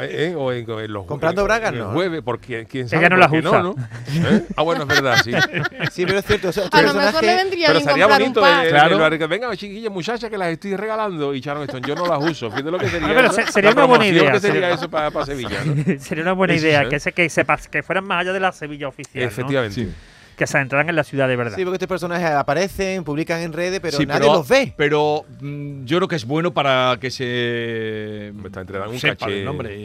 Eh, 0.00 0.34
O 0.36 0.50
en, 0.52 0.68
en 0.68 0.92
los 0.92 1.04
Comprando 1.06 1.42
en- 1.42 1.46
bragas, 1.46 1.72
en 1.72 1.78
¿no? 1.80 1.92
jueves, 1.92 2.22
porque 2.24 2.66
quién 2.70 2.88
sabe. 2.88 3.02
Ella 3.02 3.10
no 3.10 3.16
las 3.16 3.30
usa. 3.30 3.40
No, 3.42 3.62
¿no? 3.62 3.74
¿Eh? 4.30 4.44
Ah, 4.56 4.62
bueno, 4.62 4.82
es 4.82 4.88
verdad, 4.88 5.16
sí. 5.22 5.32
Sí, 5.92 6.06
pero 6.06 6.18
es 6.18 6.24
cierto. 6.24 6.48
Este 6.48 6.62
A 6.72 6.82
lo 6.82 6.94
mejor 6.94 7.22
le 7.22 7.34
vendría 7.36 7.66
Pero 7.68 7.80
sería 7.80 8.06
bonito 8.06 8.46
el, 8.46 8.60
el- 8.64 8.68
Claro. 8.70 9.06
el- 9.06 9.28
venga, 9.28 9.56
chiquillas, 9.56 9.92
muchachas, 9.92 10.30
que 10.30 10.38
las 10.38 10.48
estoy 10.48 10.76
regalando. 10.76 11.34
Y 11.34 11.40
Sharon 11.40 11.64
Stone, 11.64 11.86
yo 11.86 11.94
no 11.94 12.06
las 12.06 12.22
uso. 12.30 12.50
Fíjate 12.50 12.70
lo 12.70 12.78
que 12.78 12.88
sería. 12.88 13.08
Ah, 13.08 13.12
pero 13.14 13.26
eso. 13.28 13.34
se- 13.36 13.46
sería 13.52 13.70
una 13.70 13.84
buena 13.84 14.06
idea, 14.06 14.32
que 14.32 14.40
sería 14.40 14.70
eso 14.70 14.88
para 14.90 15.26
Sevilla, 15.26 15.58
¿no? 15.64 16.00
Sería 16.00 16.22
una 16.22 16.32
buena 16.32 16.54
idea 16.54 16.84
sí. 16.84 16.88
que, 16.88 17.00
se, 17.00 17.12
que, 17.12 17.28
se 17.28 17.46
pas- 17.46 17.68
que 17.68 17.82
fueran 17.82 18.04
más 18.06 18.20
allá 18.20 18.32
de 18.32 18.40
la 18.40 18.52
Sevilla 18.52 18.88
oficial. 18.88 19.24
¿no? 19.24 19.28
Efectivamente. 19.30 19.74
Sí. 19.74 19.92
Que 20.36 20.46
se 20.46 20.58
entraran 20.58 20.88
en 20.88 20.96
la 20.96 21.04
ciudad 21.04 21.28
de 21.28 21.36
verdad. 21.36 21.56
Sí, 21.56 21.62
porque 21.62 21.76
estos 21.76 21.88
personajes 21.88 22.30
aparecen, 22.30 23.04
publican 23.04 23.40
en 23.40 23.52
redes, 23.52 23.80
pero 23.80 23.96
Sí, 23.96 24.06
nadie 24.06 24.26
los 24.28 24.48
ve. 24.48 24.72
Pero 24.76 25.24
mm, 25.40 25.84
yo 25.84 25.98
creo 25.98 26.08
que 26.08 26.16
es 26.16 26.24
bueno 26.24 26.52
para 26.54 26.96
que 27.00 27.10
se. 27.10 28.28
Está 28.28 28.62
entre 28.62 28.80
un 28.80 28.98
sepa 28.98 29.16
caché. 29.16 29.40
el 29.40 29.44
nombre, 29.44 29.76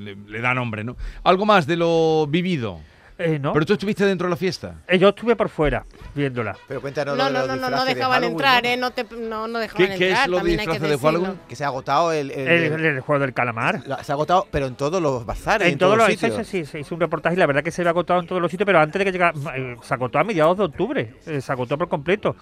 le, 0.00 0.16
le 0.16 0.40
da 0.40 0.54
nombre, 0.54 0.84
¿no? 0.84 0.96
Algo 1.22 1.46
más 1.46 1.66
de 1.66 1.76
lo 1.76 2.26
vivido. 2.28 2.80
Eh, 3.16 3.38
¿no? 3.38 3.52
Pero 3.52 3.64
tú 3.64 3.74
estuviste 3.74 4.04
dentro 4.04 4.26
de 4.26 4.30
la 4.30 4.36
fiesta. 4.36 4.74
Eh, 4.88 4.98
yo 4.98 5.10
estuve 5.10 5.36
por 5.36 5.48
fuera 5.48 5.84
viéndola. 6.16 6.56
Pero 6.66 6.80
cuéntanos 6.80 7.16
No, 7.16 7.30
lo 7.30 7.30
no, 7.30 7.46
no, 7.46 7.56
no, 7.56 7.70
no 7.70 7.84
de 7.84 7.94
dejaban 7.94 8.24
entrar, 8.24 8.62
¿no? 8.64 8.68
¿eh? 8.68 8.76
No, 8.76 8.90
te, 8.90 9.04
no, 9.04 9.46
no 9.46 9.58
dejaban 9.60 9.86
¿Qué, 9.88 9.94
qué 9.96 10.08
entrar. 10.08 10.24
es 10.24 10.28
lo 10.30 10.36
de 10.36 10.40
también 10.40 10.60
hay 10.60 10.66
que 10.66 10.72
disfraces 10.72 11.00
de. 11.00 11.06
Halloween? 11.08 11.40
Que 11.48 11.54
se 11.56 11.64
ha 11.64 11.68
agotado 11.68 12.12
el, 12.12 12.30
el- 12.32 12.48
El, 12.48 12.72
el- 12.72 12.84
el 12.86 13.00
juego 13.00 13.20
del 13.20 13.32
calamar. 13.32 13.82
la- 13.86 14.02
se 14.02 14.10
ha 14.10 14.14
agotado, 14.14 14.48
pero 14.50 14.66
en 14.66 14.74
todos 14.74 15.00
los 15.00 15.24
bazares, 15.24 15.68
en, 15.68 15.74
En 15.74 15.78
todos 15.78 15.90
todos 15.96 15.98
los 15.98 16.08
los 16.08 16.20
sitios. 16.20 16.46
sí, 16.48 16.64
sí, 16.64 16.70
se 16.72 16.80
hizo 16.80 16.94
un 16.94 17.00
reportaje 17.00 17.36
y 17.36 17.38
la 17.38 17.46
verdad 17.46 17.62
que 17.62 17.70
se 17.70 17.82
había 17.82 17.90
agotado 17.90 18.18
en 18.20 18.26
todos 18.26 18.42
los 18.42 18.50
sitios, 18.50 18.66
pero 18.66 18.80
antes 18.80 18.98
de 18.98 19.04
que 19.04 19.12
llegara, 19.12 19.32
eh, 19.56 19.76
se 19.80 19.94
agotó 19.94 20.18
a 20.18 20.24
mediados 20.24 20.58
de 20.58 20.64
octubre, 20.64 21.14
eh, 21.26 21.40
se 21.40 21.52
agotó 21.52 21.78
por 21.78 21.88
completo. 21.88 22.34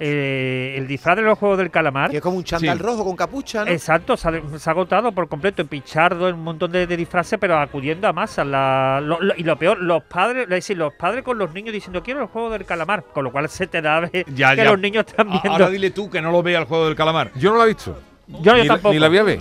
Eh, 0.00 0.74
el 0.76 0.88
disfraz 0.88 1.16
de 1.16 1.22
los 1.22 1.38
juegos 1.38 1.56
del 1.58 1.70
calamar, 1.70 2.10
Que 2.10 2.16
es 2.16 2.22
como 2.22 2.36
un 2.36 2.42
chándal 2.44 2.76
Sí. 2.78 2.82
rojo 2.84 3.04
con 3.04 3.14
capucha, 3.14 3.64
¿no? 3.64 3.70
exacto, 3.70 4.16
se 4.16 4.28
ha, 4.28 4.58
se 4.58 4.68
ha 4.68 4.72
agotado 4.72 5.12
por 5.12 5.28
completo, 5.28 5.62
en 5.62 5.68
pichardo, 5.68 6.28
en 6.28 6.34
un 6.34 6.42
montón 6.42 6.72
de, 6.72 6.86
de 6.86 6.96
disfraces, 6.96 7.38
pero 7.38 7.56
acudiendo 7.58 8.08
a 8.08 8.12
masas. 8.12 8.44
La- 8.46 9.00
lo- 9.00 9.20
lo- 9.20 9.34
y 9.36 9.44
lo 9.44 9.56
peor, 9.56 9.80
los 9.80 10.02
padres, 10.02 10.44
es 10.44 10.48
decir, 10.48 10.76
los 10.76 10.92
padres 10.94 11.22
con 11.22 11.38
los 11.38 11.52
niños 11.54 11.72
diciendo 11.72 12.02
quiero 12.02 12.20
el 12.22 12.26
juego 12.26 12.50
del 12.50 12.64
calamar, 12.64 13.04
con 13.12 13.22
lo 13.24 13.30
cual 13.30 13.48
se 13.48 13.66
te 13.68 13.80
da 13.80 13.98
a 13.98 14.00
ver 14.00 14.10
Ya, 14.34 14.50
que 14.50 14.56
ya. 14.58 14.64
los 14.64 14.78
niños 14.80 15.04
están 15.06 15.28
viendo. 15.30 15.50
Ahora 15.52 15.70
dile 15.70 15.90
tú 15.90 16.10
que 16.10 16.20
no 16.20 16.32
lo 16.32 16.42
vea 16.42 16.58
el 16.58 16.64
juego 16.64 16.86
del 16.86 16.96
calamar. 16.96 17.30
Yo 17.36 17.52
no 17.52 17.58
la 17.58 17.64
he 17.64 17.68
visto. 17.68 17.96
yo, 18.26 18.40
yo 18.42 18.54
ni, 18.56 18.62
la- 18.62 18.74
tampoco. 18.74 18.92
ni 18.94 18.98
la 18.98 19.08
voy 19.08 19.18
a 19.18 19.22
ver. 19.22 19.40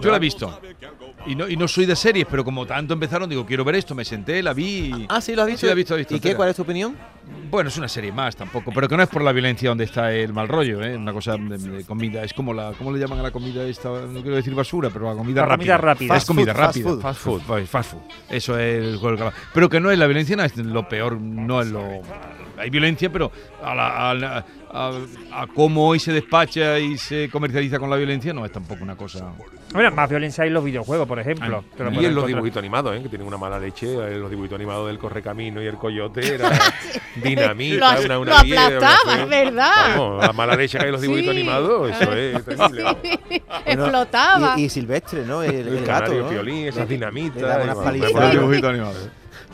Yo 0.00 0.10
la 0.10 0.16
he 0.16 0.20
visto. 0.20 0.60
Y 1.26 1.34
no, 1.34 1.48
y 1.48 1.56
no 1.56 1.66
soy 1.66 1.86
de 1.86 1.96
series, 1.96 2.24
pero 2.30 2.44
como 2.44 2.64
tanto 2.66 2.94
empezaron, 2.94 3.28
digo, 3.28 3.44
quiero 3.44 3.64
ver 3.64 3.74
esto, 3.74 3.94
me 3.96 4.04
senté, 4.04 4.42
la 4.42 4.52
vi. 4.52 4.92
y- 4.96 5.06
Ah, 5.08 5.20
sí, 5.20 5.34
lo 5.34 5.42
has 5.42 5.48
visto. 5.48 5.60
Sí, 5.62 5.66
la 5.66 5.72
he 5.72 5.74
visto, 5.74 5.94
la 5.94 5.96
he 5.96 6.02
visto 6.02 6.14
¿Y 6.16 6.20
qué? 6.20 6.36
¿Cuál 6.36 6.50
es 6.50 6.56
tu 6.56 6.62
opinión? 6.62 6.94
Bueno, 7.50 7.68
es 7.68 7.76
una 7.76 7.88
serie 7.88 8.12
más 8.12 8.36
tampoco, 8.36 8.70
pero 8.72 8.88
que 8.88 8.96
no 8.96 9.02
es 9.02 9.08
por 9.08 9.22
la 9.22 9.32
violencia 9.32 9.68
donde 9.68 9.82
está 9.84 10.12
el 10.12 10.32
mal 10.32 10.46
rollo, 10.46 10.82
¿eh? 10.84 10.96
Una 10.96 11.12
cosa 11.12 11.36
de, 11.36 11.58
de 11.58 11.84
comida, 11.84 12.22
es 12.22 12.32
como 12.32 12.54
la, 12.54 12.72
¿cómo 12.78 12.92
le 12.92 13.00
llaman 13.00 13.18
a 13.18 13.22
la 13.24 13.30
comida 13.32 13.64
esta? 13.64 13.88
No 13.88 14.20
quiero 14.22 14.36
decir 14.36 14.54
basura, 14.54 14.90
pero 14.90 15.10
la 15.10 15.16
comida 15.16 15.40
La 15.40 15.46
rápida. 15.48 15.76
comida 15.76 15.76
rápida. 15.78 16.14
Es 16.14 16.18
Fast 16.20 16.26
comida 16.28 16.52
food, 16.54 16.60
fast 16.62 16.76
rápida. 16.76 16.90
food. 16.90 17.00
Fast 17.02 17.20
food. 17.20 17.40
fast- 17.42 17.66
fast 17.66 17.90
food. 17.92 18.00
Eso 18.30 18.58
es 18.58 18.84
el 18.84 18.90
juego 18.98 19.08
del 19.08 19.18
calamar. 19.18 19.34
Pero 19.52 19.68
que 19.68 19.80
no 19.80 19.90
es 19.90 19.98
la 19.98 20.06
violencia, 20.06 20.36
no 20.36 20.44
es 20.44 20.56
lo 20.56 20.88
peor, 20.88 21.20
no 21.20 21.60
es 21.60 21.66
lo... 21.68 21.82
Hay 22.58 22.70
violencia, 22.70 23.10
pero 23.10 23.30
a, 23.62 23.74
la- 23.74 24.10
a 24.10 24.14
la- 24.14 24.44
a- 24.72 24.92
a 25.42 25.46
cómo 25.46 25.88
hoy 25.88 25.98
se 25.98 26.12
despacha 26.12 26.78
y 26.78 26.98
se 26.98 27.28
comercializa 27.30 27.78
con 27.78 27.88
la 27.88 27.96
violencia 27.96 28.32
no 28.32 28.44
es 28.44 28.52
tampoco 28.52 28.82
una 28.82 28.96
cosa... 28.96 29.32
Bueno, 29.72 29.90
más 29.90 30.08
violencia 30.08 30.42
hay 30.42 30.48
en 30.48 30.54
los 30.54 30.64
videojuegos, 30.64 31.06
por 31.08 31.18
ejemplo. 31.18 31.62
Ah, 31.78 31.82
lo 31.82 31.92
Y 32.00 32.04
en 32.06 32.14
los 32.14 32.26
dibujitos 32.26 32.58
animados, 32.58 32.96
¿eh? 32.96 33.02
que 33.02 33.08
tienen 33.08 33.26
una 33.26 33.36
mala 33.36 33.58
leche, 33.58 33.86
eh, 33.94 34.16
los 34.18 34.30
dibujitos 34.30 34.56
animados 34.56 34.86
del 34.86 34.98
Correcamino 34.98 35.62
y 35.62 35.66
el 35.66 35.76
Coyote, 35.76 36.34
era 36.34 36.50
dinamita, 37.22 37.98
Lo- 38.00 38.04
una, 38.06 38.18
una 38.18 38.30
lo 38.30 38.36
aplastaba, 38.38 39.14
es 39.22 39.28
verdad. 39.28 39.96
Vamos, 39.98 40.24
la 40.26 40.32
mala 40.32 40.56
leche 40.56 40.78
que 40.78 40.84
hay 40.84 40.88
en 40.88 40.92
los 40.92 41.00
dibujitos 41.02 41.34
Sí. 41.34 41.40
animados, 41.40 41.90
eso 41.90 42.12
es 42.12 42.44
terrible. 42.44 42.82
Bueno, 42.82 42.98
Explotaba. 43.66 44.54
Y, 44.58 44.64
y 44.64 44.68
Silvestre, 44.68 45.24
¿no? 45.26 45.42
El, 45.42 45.54
El, 45.54 45.68
el 45.68 45.84
gato, 45.86 46.04
canario 46.04 46.22
¿no? 46.24 46.28
piolín, 46.30 46.66
esas 46.68 46.88
dinamitas. 46.88 47.64
unas 47.64 47.76
palizas. 47.76 48.12
por 48.12 48.22
Los 48.22 48.32
dibujitos 48.32 48.70
animados. 48.70 49.08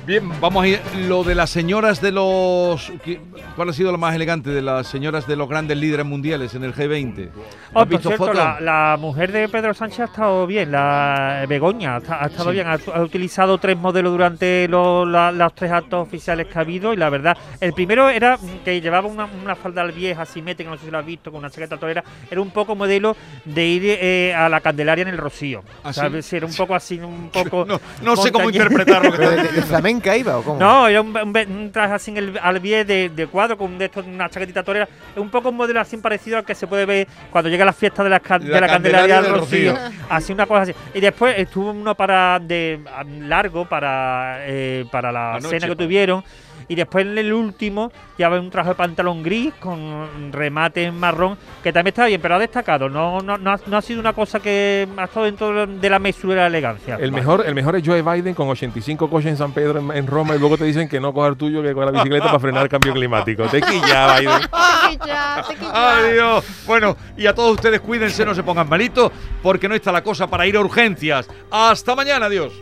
Bien, 0.05 0.29
vamos 0.41 0.65
a 0.65 0.67
ir. 0.67 0.81
Lo 1.07 1.23
de 1.23 1.37
las 1.37 1.49
señoras 1.51 2.01
de 2.01 2.11
los. 2.11 2.91
¿qué- 3.05 3.21
¿Cuál 3.55 3.69
ha 3.69 3.73
sido 3.73 3.93
lo 3.93 3.99
más 3.99 4.15
elegante 4.17 4.51
de 4.51 4.61
las 4.61 4.89
señoras 4.89 5.29
de 5.29 5.37
los 5.37 5.49
grandes 5.49 5.77
líderes 5.77 6.05
mundiales 6.05 6.55
en 6.55 6.65
el 6.65 6.75
G20? 6.75 7.29
Oh, 7.75 7.81
¿Has 7.81 7.87
por 7.87 7.89
visto 7.89 8.09
cierto, 8.09 8.33
la, 8.33 8.59
la 8.61 8.97
mujer 8.99 9.31
de 9.31 9.49
Pedro 9.49 9.75
Sánchez 9.75 10.01
ha 10.01 10.05
estado 10.07 10.47
bien, 10.47 10.73
la 10.73 11.45
Begoña, 11.49 11.95
ha, 11.95 11.99
esta- 11.99 12.25
ha 12.25 12.27
estado 12.27 12.51
Sí. 12.51 12.55
bien, 12.55 12.67
ha, 12.67 12.79
ha 12.95 13.03
utilizado 13.03 13.59
tres 13.59 13.77
modelos 13.77 14.11
durante 14.13 14.67
lo- 14.69 15.05
la- 15.07 15.31
los 15.31 15.55
tres 15.55 15.71
actos 15.71 16.01
oficiales 16.09 16.49
que 16.49 16.59
ha 16.59 16.63
habido 16.63 16.93
y 16.93 16.97
la 16.97 17.09
verdad, 17.09 17.37
el 17.61 17.73
primero 17.73 18.09
era 18.11 18.39
que 18.65 18.81
llevaba 18.81 19.07
una, 19.07 19.27
una 19.45 19.55
falda 19.55 19.85
vieja, 19.85 20.23
asimétrica, 20.23 20.69
no 20.71 20.79
sé 20.79 20.87
si 20.87 20.91
lo 20.91 20.99
has 20.99 21.07
visto, 21.07 21.31
con 21.31 21.39
una 21.41 21.51
chaqueta 21.51 21.77
torera, 21.77 22.03
era 22.31 22.41
un 22.41 22.51
poco 22.51 22.75
modelo 22.75 23.17
de 23.45 23.67
ir 23.67 23.83
eh, 23.85 24.35
a 24.35 24.49
la 24.49 24.61
Candelaria 24.61 25.03
en 25.03 25.09
el 25.09 25.19
Rocío, 25.19 25.63
¿Ah? 25.85 25.93
¿sabes? 25.93 26.27
Sí, 26.27 26.37
era 26.37 26.47
un 26.47 26.55
poco 26.55 26.75
así, 26.75 26.99
un 26.99 27.31
poco... 27.33 27.65
No, 27.67 27.81
no 28.03 28.17
sé 28.17 28.33
cómo 28.33 28.51
interpretarlo. 28.51 29.13
¿Pero 30.01 30.13
de, 30.13 30.17
de 30.17 30.17
flamenca 30.17 30.17
iba 30.17 30.39
o 30.39 30.43
cómo? 30.43 30.59
No, 30.59 30.89
era 30.89 31.01
un, 31.01 31.17
un, 31.17 31.37
un 31.37 31.73
traje 31.73 31.95
así 31.95 32.11
en 32.11 32.17
el, 32.17 32.39
al 32.41 32.61
pie 32.61 32.85
de, 32.85 33.09
de 33.09 33.27
cuadro 33.27 33.57
con 33.57 33.79
de 33.79 33.87
estos, 33.87 34.07
una 34.07 34.29
chaquetita 34.29 34.63
torera. 34.63 34.89
Es 35.15 35.21
un 35.21 35.31
poco 35.31 35.51
un 35.51 35.57
modelo 35.57 35.81
así 35.81 35.97
parecido 35.97 36.39
al 36.39 36.45
que 36.45 36.55
se 36.55 36.67
puede 36.67 36.87
ver 36.87 37.09
cuando 37.31 37.51
llega 37.51 37.65
la 37.65 37.73
fiesta 37.73 38.05
de 38.05 38.11
la, 38.11 38.19
de 38.19 38.61
la 38.61 38.67
Candelaria 38.69 39.23
del 39.23 39.35
Rocío. 39.35 39.73
Rocío. 39.73 39.91
Así 40.09 40.33
una 40.33 40.47
cosa 40.47 40.63
así. 40.63 40.75
Y 40.95 41.01
después 41.01 41.35
estuvo 41.39 41.71
uno 41.71 41.95
para 41.95 42.39
de 42.41 42.81
largo 43.21 43.69
para 43.69 44.39
eh, 44.41 44.85
para 44.91 45.13
la 45.13 45.35
Anoche, 45.35 45.61
cena 45.61 45.67
que 45.69 45.77
pa. 45.77 46.25
Y 46.69 46.75
después 46.75 47.07
en 47.07 47.19
el 47.19 47.33
último 47.33 47.93
llevaba 48.17 48.41
un 48.41 48.51
traje 48.51 48.71
de 48.71 48.75
pantalón 48.75 49.23
gris 49.23 49.53
con 49.61 50.33
remate 50.33 50.85
en 50.85 50.99
marrón, 50.99 51.37
que 51.63 51.73
también 51.73 51.93
está 51.93 52.07
bien, 52.07 52.21
pero 52.21 52.37
ha 52.37 52.39
destacado. 52.39 52.89
No, 52.89 53.21
no, 53.21 53.39
no, 53.39 53.53
ha, 53.53 53.61
no 53.67 53.77
ha 53.77 53.83
sido 53.83 54.01
una 54.01 54.13
cosa 54.13 54.41
que 54.41 54.89
ha 54.97 55.05
estado 55.05 55.27
dentro 55.27 55.67
de 55.67 55.91
la 55.91 55.99
mesura 55.99 56.35
de 56.35 56.41
la 56.41 56.47
elegancia. 56.47 56.97
El 57.01 57.13
mejor, 57.13 57.45
el 57.47 57.55
mejor 57.55 57.77
es 57.77 57.83
Joe 57.87 58.03
Biden 58.03 58.35
con 58.35 58.49
85 58.49 59.09
coches 59.09 59.31
en 59.31 59.37
San 59.37 59.53
Pedro, 59.53 59.81
en, 59.81 59.91
en 59.97 60.07
Roma, 60.07 60.35
y 60.35 60.39
luego 60.39 60.57
te 60.57 60.65
dicen 60.65 60.89
que 60.89 61.01
no 61.01 61.13
coja 61.13 61.29
el 61.29 61.37
tuyo, 61.37 61.63
que 61.63 61.73
coja 61.73 61.87
la 61.87 61.93
bicicleta 61.93 62.27
para 62.27 62.41
frenar 62.41 62.63
el 62.65 62.69
cambio 62.69 62.93
climático. 62.93 63.45
Te 63.45 63.61
quilla, 63.61 64.19
Biden. 64.19 64.41
Te 64.41 64.99
quilla, 64.99 65.45
te 65.49 65.55
quilla. 65.57 65.99
Adiós. 65.99 66.45
Bueno, 66.67 66.97
y 67.17 67.27
a 67.27 67.35
todos 67.35 67.53
ustedes 67.53 67.81
cuídense, 67.81 68.25
no 68.25 68.35
se 68.35 68.43
pongan 68.43 68.69
malitos, 68.69 69.11
porque 69.43 69.69
no 69.69 69.75
está 69.75 69.93
la 69.93 70.03
cosa 70.03 70.27
para 70.27 70.47
ir 70.47 70.57
a 70.57 70.61
urgencias. 70.61 71.29
Hasta 71.51 71.95
mañana, 71.95 72.27
adiós. 72.27 72.53